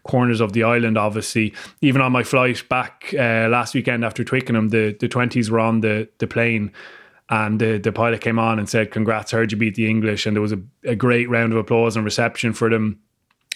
corners 0.04 0.40
of 0.40 0.52
the 0.52 0.62
island, 0.62 0.98
obviously. 0.98 1.54
Even 1.80 2.00
on 2.00 2.12
my 2.12 2.22
flight 2.22 2.68
back 2.68 3.14
uh, 3.14 3.48
last 3.48 3.74
weekend 3.74 4.04
after 4.04 4.24
Twickenham, 4.24 4.68
the, 4.68 4.96
the 4.98 5.08
20s 5.08 5.50
were 5.50 5.60
on 5.60 5.80
the, 5.80 6.08
the 6.18 6.26
plane 6.26 6.72
and 7.30 7.60
the, 7.60 7.78
the 7.78 7.92
pilot 7.92 8.20
came 8.20 8.38
on 8.38 8.58
and 8.58 8.68
said, 8.68 8.90
Congrats, 8.90 9.30
heard 9.30 9.52
you 9.52 9.58
beat 9.58 9.74
the 9.74 9.88
English. 9.88 10.26
And 10.26 10.36
there 10.36 10.42
was 10.42 10.52
a, 10.52 10.60
a 10.84 10.94
great 10.94 11.30
round 11.30 11.52
of 11.52 11.58
applause 11.58 11.96
and 11.96 12.04
reception 12.04 12.52
for 12.52 12.68
them. 12.68 13.00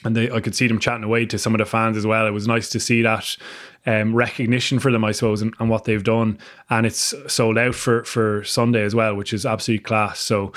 And 0.04 0.14
they, 0.14 0.30
I 0.30 0.40
could 0.40 0.54
see 0.54 0.68
them 0.68 0.78
chatting 0.78 1.04
away 1.04 1.26
to 1.26 1.38
some 1.38 1.54
of 1.54 1.58
the 1.58 1.64
fans 1.64 1.96
as 1.96 2.06
well. 2.06 2.26
It 2.26 2.32
was 2.32 2.46
nice 2.46 2.68
to 2.70 2.80
see 2.80 3.02
that 3.02 3.36
um, 3.86 4.14
recognition 4.14 4.78
for 4.78 4.92
them, 4.92 5.04
I 5.04 5.12
suppose, 5.12 5.42
and, 5.42 5.54
and 5.58 5.70
what 5.70 5.84
they've 5.84 6.04
done. 6.04 6.38
And 6.70 6.86
it's 6.86 7.14
sold 7.26 7.58
out 7.58 7.74
for, 7.74 8.04
for 8.04 8.44
Sunday 8.44 8.82
as 8.82 8.94
well, 8.94 9.14
which 9.14 9.32
is 9.32 9.46
absolute 9.46 9.84
class. 9.84 10.20
So 10.20 10.52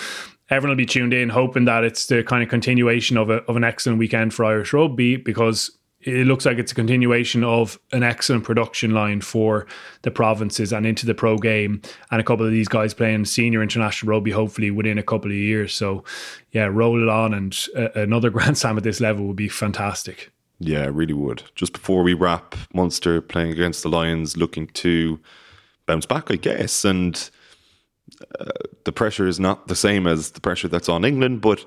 everyone 0.49 0.75
will 0.75 0.83
be 0.83 0.85
tuned 0.85 1.13
in, 1.13 1.29
hoping 1.29 1.65
that 1.65 1.83
it's 1.83 2.07
the 2.07 2.23
kind 2.23 2.43
of 2.43 2.49
continuation 2.49 3.17
of, 3.17 3.29
a, 3.29 3.37
of 3.43 3.55
an 3.55 3.63
excellent 3.63 3.99
weekend 3.99 4.33
for 4.33 4.45
Irish 4.45 4.73
rugby 4.73 5.15
because 5.15 5.71
it 6.01 6.25
looks 6.25 6.45
like 6.45 6.57
it's 6.57 6.71
a 6.71 6.75
continuation 6.75 7.43
of 7.43 7.77
an 7.91 8.03
excellent 8.03 8.45
production 8.45 8.91
line 8.91 9.21
for 9.21 9.67
the 10.03 10.11
provinces 10.11 10.71
and 10.71 10.85
into 10.85 11.05
the 11.05 11.13
pro 11.13 11.37
game 11.37 11.81
and 12.09 12.21
a 12.21 12.23
couple 12.23 12.45
of 12.45 12.51
these 12.51 12.69
guys 12.69 12.93
playing 12.93 13.25
senior 13.25 13.61
international 13.61 14.09
rugby 14.09 14.31
hopefully 14.31 14.71
within 14.71 14.97
a 14.97 15.03
couple 15.03 15.29
of 15.29 15.37
years 15.37 15.73
so 15.73 16.03
yeah 16.51 16.65
roll 16.65 17.01
it 17.01 17.09
on 17.09 17.33
and 17.33 17.67
uh, 17.75 17.89
another 17.95 18.29
grand 18.35 18.57
slam 18.57 18.77
at 18.77 18.83
this 18.83 19.01
level 19.01 19.25
would 19.27 19.35
be 19.35 19.49
fantastic 19.49 20.31
Yeah, 20.59 20.89
really 20.91 21.13
would. 21.13 21.43
Just 21.55 21.71
before 21.71 22.03
we 22.03 22.13
wrap, 22.13 22.55
Munster 22.73 23.21
playing 23.21 23.51
against 23.51 23.81
the 23.81 23.89
Lions, 23.89 24.35
looking 24.35 24.67
to 24.67 25.19
bounce 25.85 26.05
back, 26.05 26.29
I 26.29 26.35
guess. 26.35 26.83
And 26.83 27.29
uh, 28.39 28.51
the 28.83 28.91
pressure 28.91 29.25
is 29.25 29.39
not 29.39 29.67
the 29.67 29.75
same 29.75 30.05
as 30.05 30.31
the 30.31 30.41
pressure 30.41 30.67
that's 30.67 30.89
on 30.89 31.05
England, 31.05 31.39
but 31.39 31.65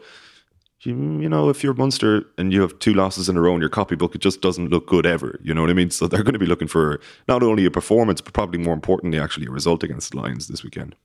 you, 0.91 1.29
know, 1.29 1.49
if 1.49 1.63
you're 1.63 1.75
Munster 1.75 2.25
and 2.39 2.53
you 2.53 2.61
have 2.61 2.79
two 2.79 2.95
losses 2.95 3.29
in 3.29 3.37
a 3.37 3.41
row 3.41 3.55
in 3.55 3.61
your 3.61 3.69
copybook, 3.69 4.15
it 4.15 4.21
just 4.21 4.41
doesn't 4.41 4.69
look 4.69 4.87
good 4.87 5.07
ever. 5.07 5.39
You 5.43 5.55
know 5.55 5.61
what 5.61 5.71
I 5.71 5.75
mean? 5.75 5.91
So 5.91 6.07
they're 6.07 6.23
going 6.23 6.33
to 6.33 6.39
be 6.39 6.47
looking 6.47 6.69
for 6.69 7.01
not 7.29 7.43
only 7.43 7.65
a 7.65 7.71
performance, 7.71 8.21
but 8.21 8.33
probably 8.33 8.59
more 8.59 8.75
importantly, 8.75 9.19
actually 9.19 9.47
a 9.47 9.51
result 9.51 9.83
against 9.83 10.11
the 10.11 10.19
Lions 10.19 10.49
this 10.49 10.65
weekend. 10.65 10.97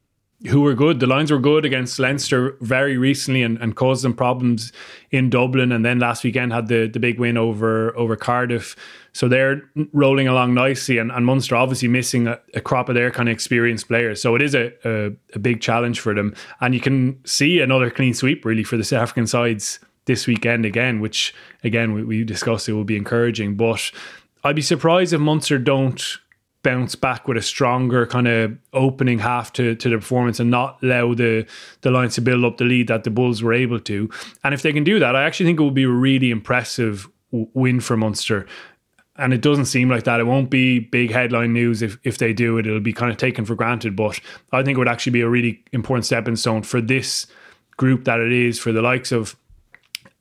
who 0.48 0.62
were 0.62 0.76
good. 0.76 1.00
The 1.00 1.08
Lions 1.08 1.32
were 1.32 1.40
good 1.40 1.66
against 1.66 1.98
Leinster 1.98 2.58
very 2.62 2.98
recently 2.98 3.42
and, 3.42 3.58
and 3.58 3.76
caused 3.76 4.04
them 4.04 4.14
problems 4.14 4.72
in 5.10 5.30
Dublin. 5.30 5.72
And 5.72 5.84
then 5.84 6.00
last 6.00 6.24
weekend 6.24 6.54
had 6.54 6.68
the, 6.68 6.88
the 6.88 7.00
big 7.00 7.20
win 7.20 7.38
over 7.38 7.96
over 7.98 8.16
Cardiff. 8.16 8.76
So 9.18 9.28
they're 9.28 9.64
rolling 9.94 10.28
along 10.28 10.54
nicely. 10.54 11.00
And, 11.00 11.12
and 11.12 11.26
Munster 11.26 11.56
obviously 11.56 11.88
missing 11.88 12.28
a, 12.28 12.40
a 12.54 12.62
crop 12.62 12.88
of 12.88 12.94
their 12.94 13.10
kind 13.10 13.28
of 13.28 13.34
experienced 13.34 13.88
players. 13.88 14.22
So 14.22 14.36
it 14.36 14.44
is 14.44 14.54
a, 14.54 14.72
a, 14.88 15.12
a 15.34 15.40
big 15.40 15.60
challenge 15.60 16.02
for 16.02 16.14
them. 16.14 16.36
And 16.62 16.76
you 16.76 16.80
can 16.80 17.20
see 17.26 17.60
another 17.60 17.90
clean 17.90 18.14
sweep 18.14 18.46
really 18.46 18.64
for 18.64 18.78
the 18.78 18.84
South 18.84 19.02
African 19.02 19.26
sides 19.26 19.80
this 20.06 20.28
weekend 20.28 20.68
again, 20.68 21.00
which 21.00 21.34
again 21.64 21.94
we, 21.94 22.04
we 22.04 22.24
discussed 22.24 22.70
it 22.70 22.74
will 22.74 22.84
be 22.84 22.96
encouraging. 22.96 23.56
But 23.56 23.92
I'd 24.44 24.56
be 24.56 24.62
surprised 24.62 25.14
if 25.14 25.20
Munster 25.20 25.58
don't 25.58 26.20
bounce 26.62 26.94
back 26.94 27.28
with 27.28 27.38
a 27.38 27.42
stronger 27.42 28.06
kind 28.06 28.28
of 28.28 28.56
opening 28.74 29.18
half 29.18 29.52
to, 29.54 29.74
to 29.74 29.90
the 29.90 29.98
performance 29.98 30.40
and 30.40 30.52
not 30.52 30.78
allow 30.84 31.16
the 31.16 31.48
the 31.82 31.90
Lions 31.90 32.14
to 32.16 32.22
build 32.22 32.46
up 32.46 32.58
the 32.58 32.66
lead 32.66 32.88
that 32.90 33.04
the 33.04 33.10
Bulls 33.10 33.42
were 33.42 33.54
able 33.54 33.80
to. 33.80 34.12
And 34.44 34.54
if 34.54 34.62
they 34.62 34.74
can 34.74 34.84
do 34.84 35.00
that, 35.00 35.16
I 35.16 35.24
actually 35.24 35.48
think 35.48 35.60
it 35.60 35.64
will 35.64 35.72
be 35.72 35.86
a 35.86 35.90
really 35.90 36.30
impressive 36.30 37.10
win 37.32 37.80
for 37.80 37.98
Munster. 37.98 38.46
And 39.18 39.34
it 39.34 39.42
doesn't 39.42 39.66
seem 39.66 39.90
like 39.90 40.04
that. 40.04 40.20
It 40.20 40.28
won't 40.28 40.50
be 40.50 40.80
big 40.80 41.12
headline 41.12 41.52
news 41.52 41.82
if, 41.82 41.98
if 42.04 42.20
they 42.20 42.34
do 42.34 42.58
it. 42.58 42.68
It'll 42.68 42.80
be 42.80 42.94
kind 42.94 43.12
of 43.12 43.18
taken 43.18 43.46
for 43.46 43.56
granted. 43.56 43.96
But 43.96 44.20
I 44.52 44.62
think 44.62 44.76
it 44.76 44.80
would 44.80 44.88
actually 44.88 45.14
be 45.14 45.22
a 45.22 45.30
really 45.30 45.64
important 45.72 46.06
stepping 46.06 46.36
stone 46.36 46.62
for 46.62 46.82
this 46.82 47.26
group 47.78 48.06
that 48.06 48.20
it 48.20 48.32
is, 48.32 48.60
for 48.60 48.72
the 48.72 48.82
likes 48.82 49.12
of 49.12 49.36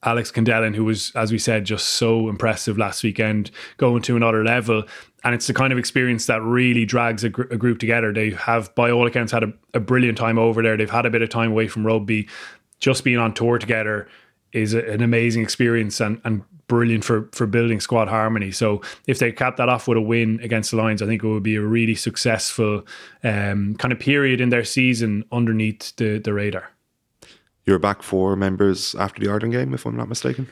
Alex 0.02 0.30
Kendellen, 0.30 0.74
who 0.74 0.84
was, 0.84 1.12
as 1.14 1.30
we 1.30 1.38
said, 1.38 1.64
just 1.64 1.90
so 1.90 2.28
impressive 2.28 2.78
last 2.78 3.02
weekend, 3.02 3.50
going 3.76 4.02
to 4.02 4.16
another 4.16 4.42
level. 4.44 4.84
And 5.24 5.34
it's 5.34 5.46
the 5.46 5.54
kind 5.54 5.72
of 5.72 5.78
experience 5.78 6.26
that 6.26 6.40
really 6.42 6.86
drags 6.86 7.24
a, 7.24 7.28
gr- 7.28 7.42
a 7.50 7.56
group 7.56 7.78
together. 7.78 8.12
They 8.12 8.30
have, 8.30 8.74
by 8.74 8.90
all 8.90 9.06
accounts, 9.06 9.32
had 9.32 9.42
a, 9.42 9.52
a 9.74 9.80
brilliant 9.80 10.16
time 10.16 10.38
over 10.38 10.62
there. 10.62 10.76
They've 10.76 10.88
had 10.88 11.04
a 11.04 11.10
bit 11.10 11.22
of 11.22 11.28
time 11.28 11.50
away 11.50 11.68
from 11.68 11.86
rugby. 11.86 12.28
Just 12.78 13.04
being 13.04 13.18
on 13.18 13.34
tour 13.34 13.58
together 13.58 14.06
is 14.56 14.74
a, 14.74 14.84
an 14.90 15.02
amazing 15.02 15.42
experience 15.42 16.00
and 16.00 16.20
and 16.24 16.42
brilliant 16.68 17.04
for 17.04 17.28
for 17.32 17.46
building 17.46 17.80
squad 17.80 18.08
harmony. 18.08 18.50
So 18.50 18.82
if 19.06 19.18
they 19.18 19.32
cap 19.32 19.56
that 19.56 19.68
off 19.68 19.88
with 19.88 19.98
a 19.98 20.00
win 20.00 20.40
against 20.42 20.70
the 20.70 20.76
Lions, 20.76 21.02
I 21.02 21.06
think 21.06 21.22
it 21.22 21.28
would 21.28 21.42
be 21.42 21.56
a 21.56 21.62
really 21.62 21.94
successful 21.94 22.86
um, 23.22 23.76
kind 23.76 23.92
of 23.92 23.98
period 23.98 24.40
in 24.40 24.48
their 24.48 24.64
season 24.64 25.24
underneath 25.30 25.94
the 25.96 26.18
the 26.18 26.32
radar. 26.32 26.70
You're 27.64 27.78
back 27.78 28.02
four 28.02 28.36
members 28.36 28.94
after 28.94 29.20
the 29.20 29.30
Ireland 29.30 29.52
game, 29.52 29.74
if 29.74 29.86
I'm 29.86 29.96
not 29.96 30.08
mistaken. 30.08 30.48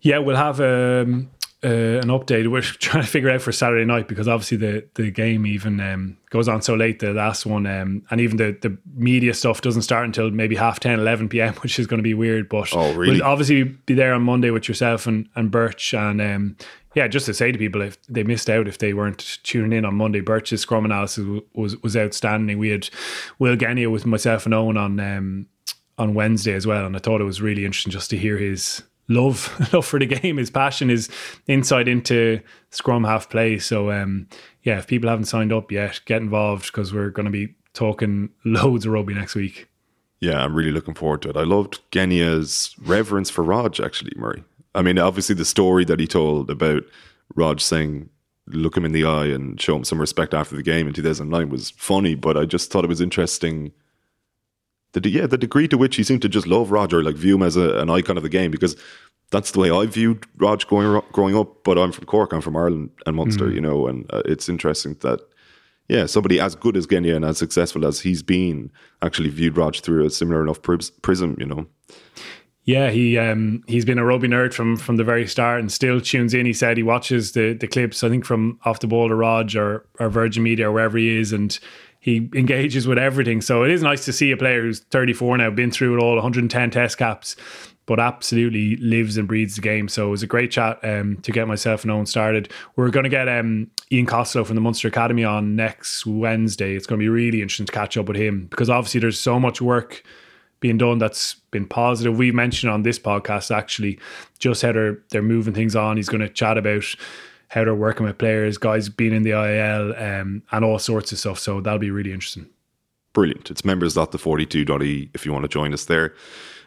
Yeah, 0.00 0.18
we'll 0.18 0.36
have 0.36 0.60
um, 0.60 1.30
uh, 1.64 1.68
an 1.68 2.08
update. 2.08 2.50
We're 2.50 2.60
trying 2.62 3.02
to 3.04 3.08
figure 3.10 3.30
out 3.30 3.42
for 3.42 3.52
Saturday 3.52 3.84
night 3.84 4.06
because 4.08 4.28
obviously 4.28 4.56
the 4.58 4.88
the 4.94 5.10
game 5.10 5.46
even 5.46 5.80
um, 5.80 6.16
goes 6.30 6.48
on 6.48 6.62
so 6.62 6.74
late. 6.74 7.00
The 7.00 7.12
last 7.12 7.46
one, 7.46 7.66
um, 7.66 8.04
and 8.10 8.20
even 8.20 8.36
the 8.36 8.56
the 8.60 8.76
media 8.94 9.34
stuff 9.34 9.60
doesn't 9.60 9.82
start 9.82 10.04
until 10.04 10.30
maybe 10.30 10.54
half 10.56 10.78
10, 10.80 10.98
11 11.00 11.28
p.m., 11.28 11.54
which 11.62 11.78
is 11.78 11.86
going 11.86 11.98
to 11.98 12.02
be 12.04 12.14
weird. 12.14 12.48
But 12.48 12.68
Oh, 12.72 12.94
really? 12.94 13.14
we'll 13.14 13.24
obviously 13.24 13.64
be 13.64 13.94
there 13.94 14.14
on 14.14 14.22
Monday 14.22 14.50
with 14.50 14.68
yourself 14.68 15.06
and 15.06 15.28
and 15.34 15.50
Birch 15.50 15.94
and. 15.94 16.20
Um, 16.20 16.56
yeah, 16.94 17.06
just 17.06 17.26
to 17.26 17.34
say 17.34 17.52
to 17.52 17.58
people 17.58 17.82
if 17.82 18.02
they 18.06 18.24
missed 18.24 18.48
out 18.50 18.66
if 18.66 18.78
they 18.78 18.92
weren't 18.92 19.38
tuning 19.44 19.72
in 19.76 19.84
on 19.84 19.94
Monday, 19.94 20.20
Birch's 20.20 20.62
scrum 20.62 20.84
analysis 20.84 21.22
w- 21.22 21.44
was 21.54 21.76
was 21.82 21.96
outstanding. 21.96 22.58
We 22.58 22.70
had 22.70 22.88
Will 23.38 23.54
Genia 23.56 23.88
with 23.90 24.04
myself 24.06 24.46
and 24.46 24.54
Owen 24.54 24.76
on 24.76 24.98
um, 24.98 25.46
on 25.98 26.14
Wednesday 26.14 26.54
as 26.54 26.66
well, 26.66 26.86
and 26.86 26.96
I 26.96 26.98
thought 26.98 27.20
it 27.20 27.24
was 27.24 27.42
really 27.42 27.64
interesting 27.66 27.92
just 27.92 28.10
to 28.10 28.16
hear 28.16 28.36
his 28.38 28.82
love 29.08 29.68
love 29.72 29.86
for 29.86 29.98
the 29.98 30.06
game, 30.06 30.36
his 30.36 30.50
passion, 30.50 30.88
his 30.88 31.08
insight 31.46 31.88
into 31.88 32.40
scrum 32.70 33.04
half 33.04 33.28
play. 33.28 33.58
So 33.58 33.90
um, 33.90 34.28
yeah, 34.62 34.78
if 34.78 34.86
people 34.86 35.08
haven't 35.08 35.26
signed 35.26 35.52
up 35.52 35.72
yet, 35.72 36.00
get 36.04 36.22
involved 36.22 36.66
because 36.66 36.92
we're 36.92 37.10
going 37.10 37.26
to 37.26 37.32
be 37.32 37.54
talking 37.72 38.30
loads 38.44 38.86
of 38.86 38.92
rugby 38.92 39.14
next 39.14 39.34
week. 39.34 39.68
Yeah, 40.20 40.42
I'm 40.42 40.54
really 40.54 40.72
looking 40.72 40.94
forward 40.94 41.22
to 41.22 41.30
it. 41.30 41.36
I 41.36 41.44
loved 41.44 41.80
Genia's 41.92 42.74
reverence 42.80 43.30
for 43.30 43.44
ROG, 43.44 43.78
actually, 43.78 44.12
Murray. 44.16 44.42
I 44.74 44.82
mean, 44.82 44.98
obviously, 44.98 45.36
the 45.36 45.44
story 45.44 45.84
that 45.84 46.00
he 46.00 46.08
told 46.08 46.50
about 46.50 46.82
ROG 47.36 47.60
saying, 47.60 48.10
look 48.48 48.76
him 48.76 48.84
in 48.84 48.92
the 48.92 49.04
eye 49.04 49.26
and 49.26 49.60
show 49.60 49.76
him 49.76 49.84
some 49.84 50.00
respect 50.00 50.34
after 50.34 50.56
the 50.56 50.62
game 50.62 50.88
in 50.88 50.94
2009 50.94 51.50
was 51.50 51.70
funny, 51.70 52.14
but 52.14 52.36
I 52.36 52.46
just 52.46 52.70
thought 52.70 52.84
it 52.84 52.88
was 52.88 53.00
interesting. 53.00 53.72
The, 54.92 55.08
yeah, 55.08 55.26
the 55.26 55.38
degree 55.38 55.68
to 55.68 55.78
which 55.78 55.96
he 55.96 56.02
seemed 56.02 56.22
to 56.22 56.28
just 56.28 56.46
love 56.46 56.70
Roger, 56.70 57.02
like 57.02 57.14
view 57.14 57.34
him 57.34 57.42
as 57.42 57.56
a, 57.56 57.78
an 57.78 57.90
icon 57.90 58.16
of 58.16 58.22
the 58.22 58.28
game, 58.28 58.50
because 58.50 58.76
that's 59.30 59.50
the 59.50 59.60
way 59.60 59.70
I 59.70 59.86
viewed 59.86 60.24
ROG 60.38 60.66
growing, 60.66 61.02
growing 61.12 61.36
up. 61.36 61.62
But 61.64 61.78
I'm 61.78 61.92
from 61.92 62.06
Cork, 62.06 62.32
I'm 62.32 62.40
from 62.40 62.56
Ireland 62.56 62.90
and 63.04 63.16
Munster, 63.16 63.50
you 63.50 63.60
know, 63.60 63.86
and 63.86 64.06
uh, 64.10 64.22
it's 64.24 64.48
interesting 64.48 64.96
that 65.00 65.20
yeah, 65.88 66.04
somebody 66.06 66.38
as 66.38 66.54
good 66.54 66.76
as 66.76 66.86
Genia 66.86 67.16
and 67.16 67.24
as 67.24 67.38
successful 67.38 67.86
as 67.86 68.00
he's 68.00 68.22
been 68.22 68.70
actually 69.02 69.30
viewed 69.30 69.56
ROG 69.56 69.76
through 69.76 70.04
a 70.04 70.10
similar 70.10 70.42
enough 70.42 70.60
pris- 70.60 70.90
prism, 70.90 71.36
you 71.38 71.46
know. 71.46 71.66
Yeah, 72.64 72.90
he 72.90 73.16
um, 73.16 73.64
he's 73.66 73.86
been 73.86 73.98
a 73.98 74.04
rugby 74.04 74.28
nerd 74.28 74.52
from 74.52 74.76
from 74.76 74.96
the 74.96 75.04
very 75.04 75.26
start 75.26 75.60
and 75.60 75.72
still 75.72 76.02
tunes 76.02 76.34
in. 76.34 76.44
He 76.44 76.52
said 76.52 76.76
he 76.76 76.82
watches 76.82 77.32
the 77.32 77.54
the 77.54 77.66
clips, 77.66 78.04
I 78.04 78.10
think 78.10 78.26
from 78.26 78.60
off 78.66 78.80
the 78.80 78.86
ball 78.86 79.08
to 79.08 79.14
ROG 79.14 79.56
or, 79.56 79.86
or 79.98 80.10
Virgin 80.10 80.42
Media 80.42 80.68
or 80.68 80.72
wherever 80.72 80.98
he 80.98 81.18
is, 81.18 81.32
and 81.32 81.58
he 82.00 82.28
engages 82.34 82.86
with 82.86 82.98
everything. 82.98 83.40
So 83.40 83.64
it 83.64 83.70
is 83.70 83.82
nice 83.82 84.04
to 84.04 84.12
see 84.12 84.30
a 84.30 84.36
player 84.36 84.62
who's 84.62 84.80
34 84.80 85.38
now, 85.38 85.50
been 85.50 85.70
through 85.70 85.98
it 85.98 86.02
all, 86.02 86.14
110 86.14 86.70
test 86.70 86.96
caps, 86.96 87.36
but 87.86 87.98
absolutely 87.98 88.76
lives 88.76 89.16
and 89.16 89.26
breathes 89.26 89.56
the 89.56 89.62
game. 89.62 89.88
So 89.88 90.08
it 90.08 90.10
was 90.10 90.22
a 90.22 90.26
great 90.26 90.50
chat 90.50 90.78
um, 90.84 91.16
to 91.22 91.32
get 91.32 91.48
myself 91.48 91.82
and 91.82 91.90
Owen 91.90 92.06
started. 92.06 92.52
We're 92.76 92.90
going 92.90 93.04
to 93.04 93.10
get 93.10 93.28
um, 93.28 93.70
Ian 93.90 94.06
Costello 94.06 94.44
from 94.44 94.54
the 94.54 94.60
Munster 94.60 94.88
Academy 94.88 95.24
on 95.24 95.56
next 95.56 96.06
Wednesday. 96.06 96.74
It's 96.74 96.86
going 96.86 97.00
to 97.00 97.02
be 97.02 97.08
really 97.08 97.42
interesting 97.42 97.66
to 97.66 97.72
catch 97.72 97.96
up 97.96 98.06
with 98.06 98.16
him 98.16 98.46
because 98.46 98.70
obviously 98.70 99.00
there's 99.00 99.18
so 99.18 99.40
much 99.40 99.60
work 99.60 100.04
being 100.60 100.78
done 100.78 100.98
that's 100.98 101.34
been 101.50 101.66
positive. 101.66 102.16
We 102.16 102.32
mentioned 102.32 102.70
on 102.70 102.82
this 102.82 102.98
podcast 102.98 103.54
actually 103.54 103.98
just 104.38 104.62
how 104.62 104.72
they're 104.72 104.98
they're 105.10 105.22
moving 105.22 105.54
things 105.54 105.76
on. 105.76 105.96
He's 105.96 106.08
going 106.08 106.20
to 106.20 106.28
chat 106.28 106.58
about 106.58 106.84
how 107.48 107.64
they're 107.64 107.74
working 107.74 108.06
with 108.06 108.18
players, 108.18 108.58
guys 108.58 108.88
being 108.88 109.14
in 109.14 109.22
the 109.22 109.30
IAL, 109.30 110.00
um, 110.00 110.42
and 110.52 110.64
all 110.64 110.78
sorts 110.78 111.12
of 111.12 111.18
stuff. 111.18 111.38
So 111.38 111.60
that'll 111.60 111.78
be 111.78 111.90
really 111.90 112.12
interesting. 112.12 112.46
Brilliant. 113.12 113.50
It's 113.50 113.64
members.the42.e 113.64 115.10
if 115.14 115.26
you 115.26 115.32
want 115.32 115.44
to 115.44 115.48
join 115.48 115.72
us 115.72 115.86
there 115.86 116.14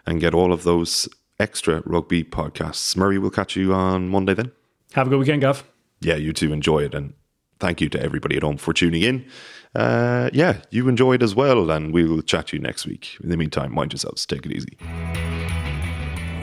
and 0.05 0.19
get 0.19 0.33
all 0.33 0.51
of 0.51 0.63
those 0.63 1.07
extra 1.39 1.81
rugby 1.85 2.23
podcasts. 2.23 2.95
Murray, 2.97 3.17
we'll 3.17 3.31
catch 3.31 3.55
you 3.55 3.73
on 3.73 4.09
Monday 4.09 4.33
then. 4.33 4.51
Have 4.93 5.07
a 5.07 5.09
good 5.09 5.19
weekend, 5.19 5.41
Gav. 5.41 5.63
Yeah, 6.01 6.15
you 6.15 6.33
too 6.33 6.51
enjoy 6.51 6.79
it. 6.79 6.93
And 6.93 7.13
thank 7.59 7.79
you 7.79 7.89
to 7.89 8.01
everybody 8.01 8.35
at 8.37 8.43
home 8.43 8.57
for 8.57 8.73
tuning 8.73 9.03
in. 9.03 9.25
Uh, 9.73 10.29
yeah, 10.33 10.57
you 10.71 10.89
enjoy 10.89 11.13
it 11.13 11.23
as 11.23 11.35
well. 11.35 11.69
And 11.69 11.93
we 11.93 12.03
will 12.05 12.21
chat 12.21 12.47
to 12.47 12.57
you 12.57 12.61
next 12.61 12.85
week. 12.85 13.17
In 13.23 13.29
the 13.29 13.37
meantime, 13.37 13.73
mind 13.73 13.93
yourselves. 13.93 14.25
Take 14.25 14.45
it 14.45 14.51
easy. 14.51 14.77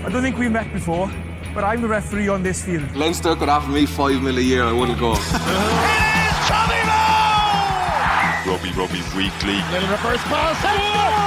I 0.05 0.09
don't 0.11 0.23
think 0.23 0.39
we 0.39 0.49
met 0.49 0.73
before, 0.73 1.11
but 1.55 1.65
I'm 1.65 1.83
the 1.83 1.89
referee 1.89 2.29
on 2.29 2.43
this 2.43 2.63
field. 2.63 2.95
Leinster 2.95 3.35
could 3.37 3.49
offer 3.49 3.71
me 3.71 3.85
five 3.87 4.23
mil 4.23 4.39
a 4.39 4.41
year, 4.41 4.65
I 4.65 4.73
wouldn't 4.73 4.99
go. 4.99 5.15
Rugby 8.47 8.71
Rugby 8.73 9.03
Weekly. 9.17 9.61
Little 9.73 9.91
reverse 9.91 10.23
pass. 10.25 11.18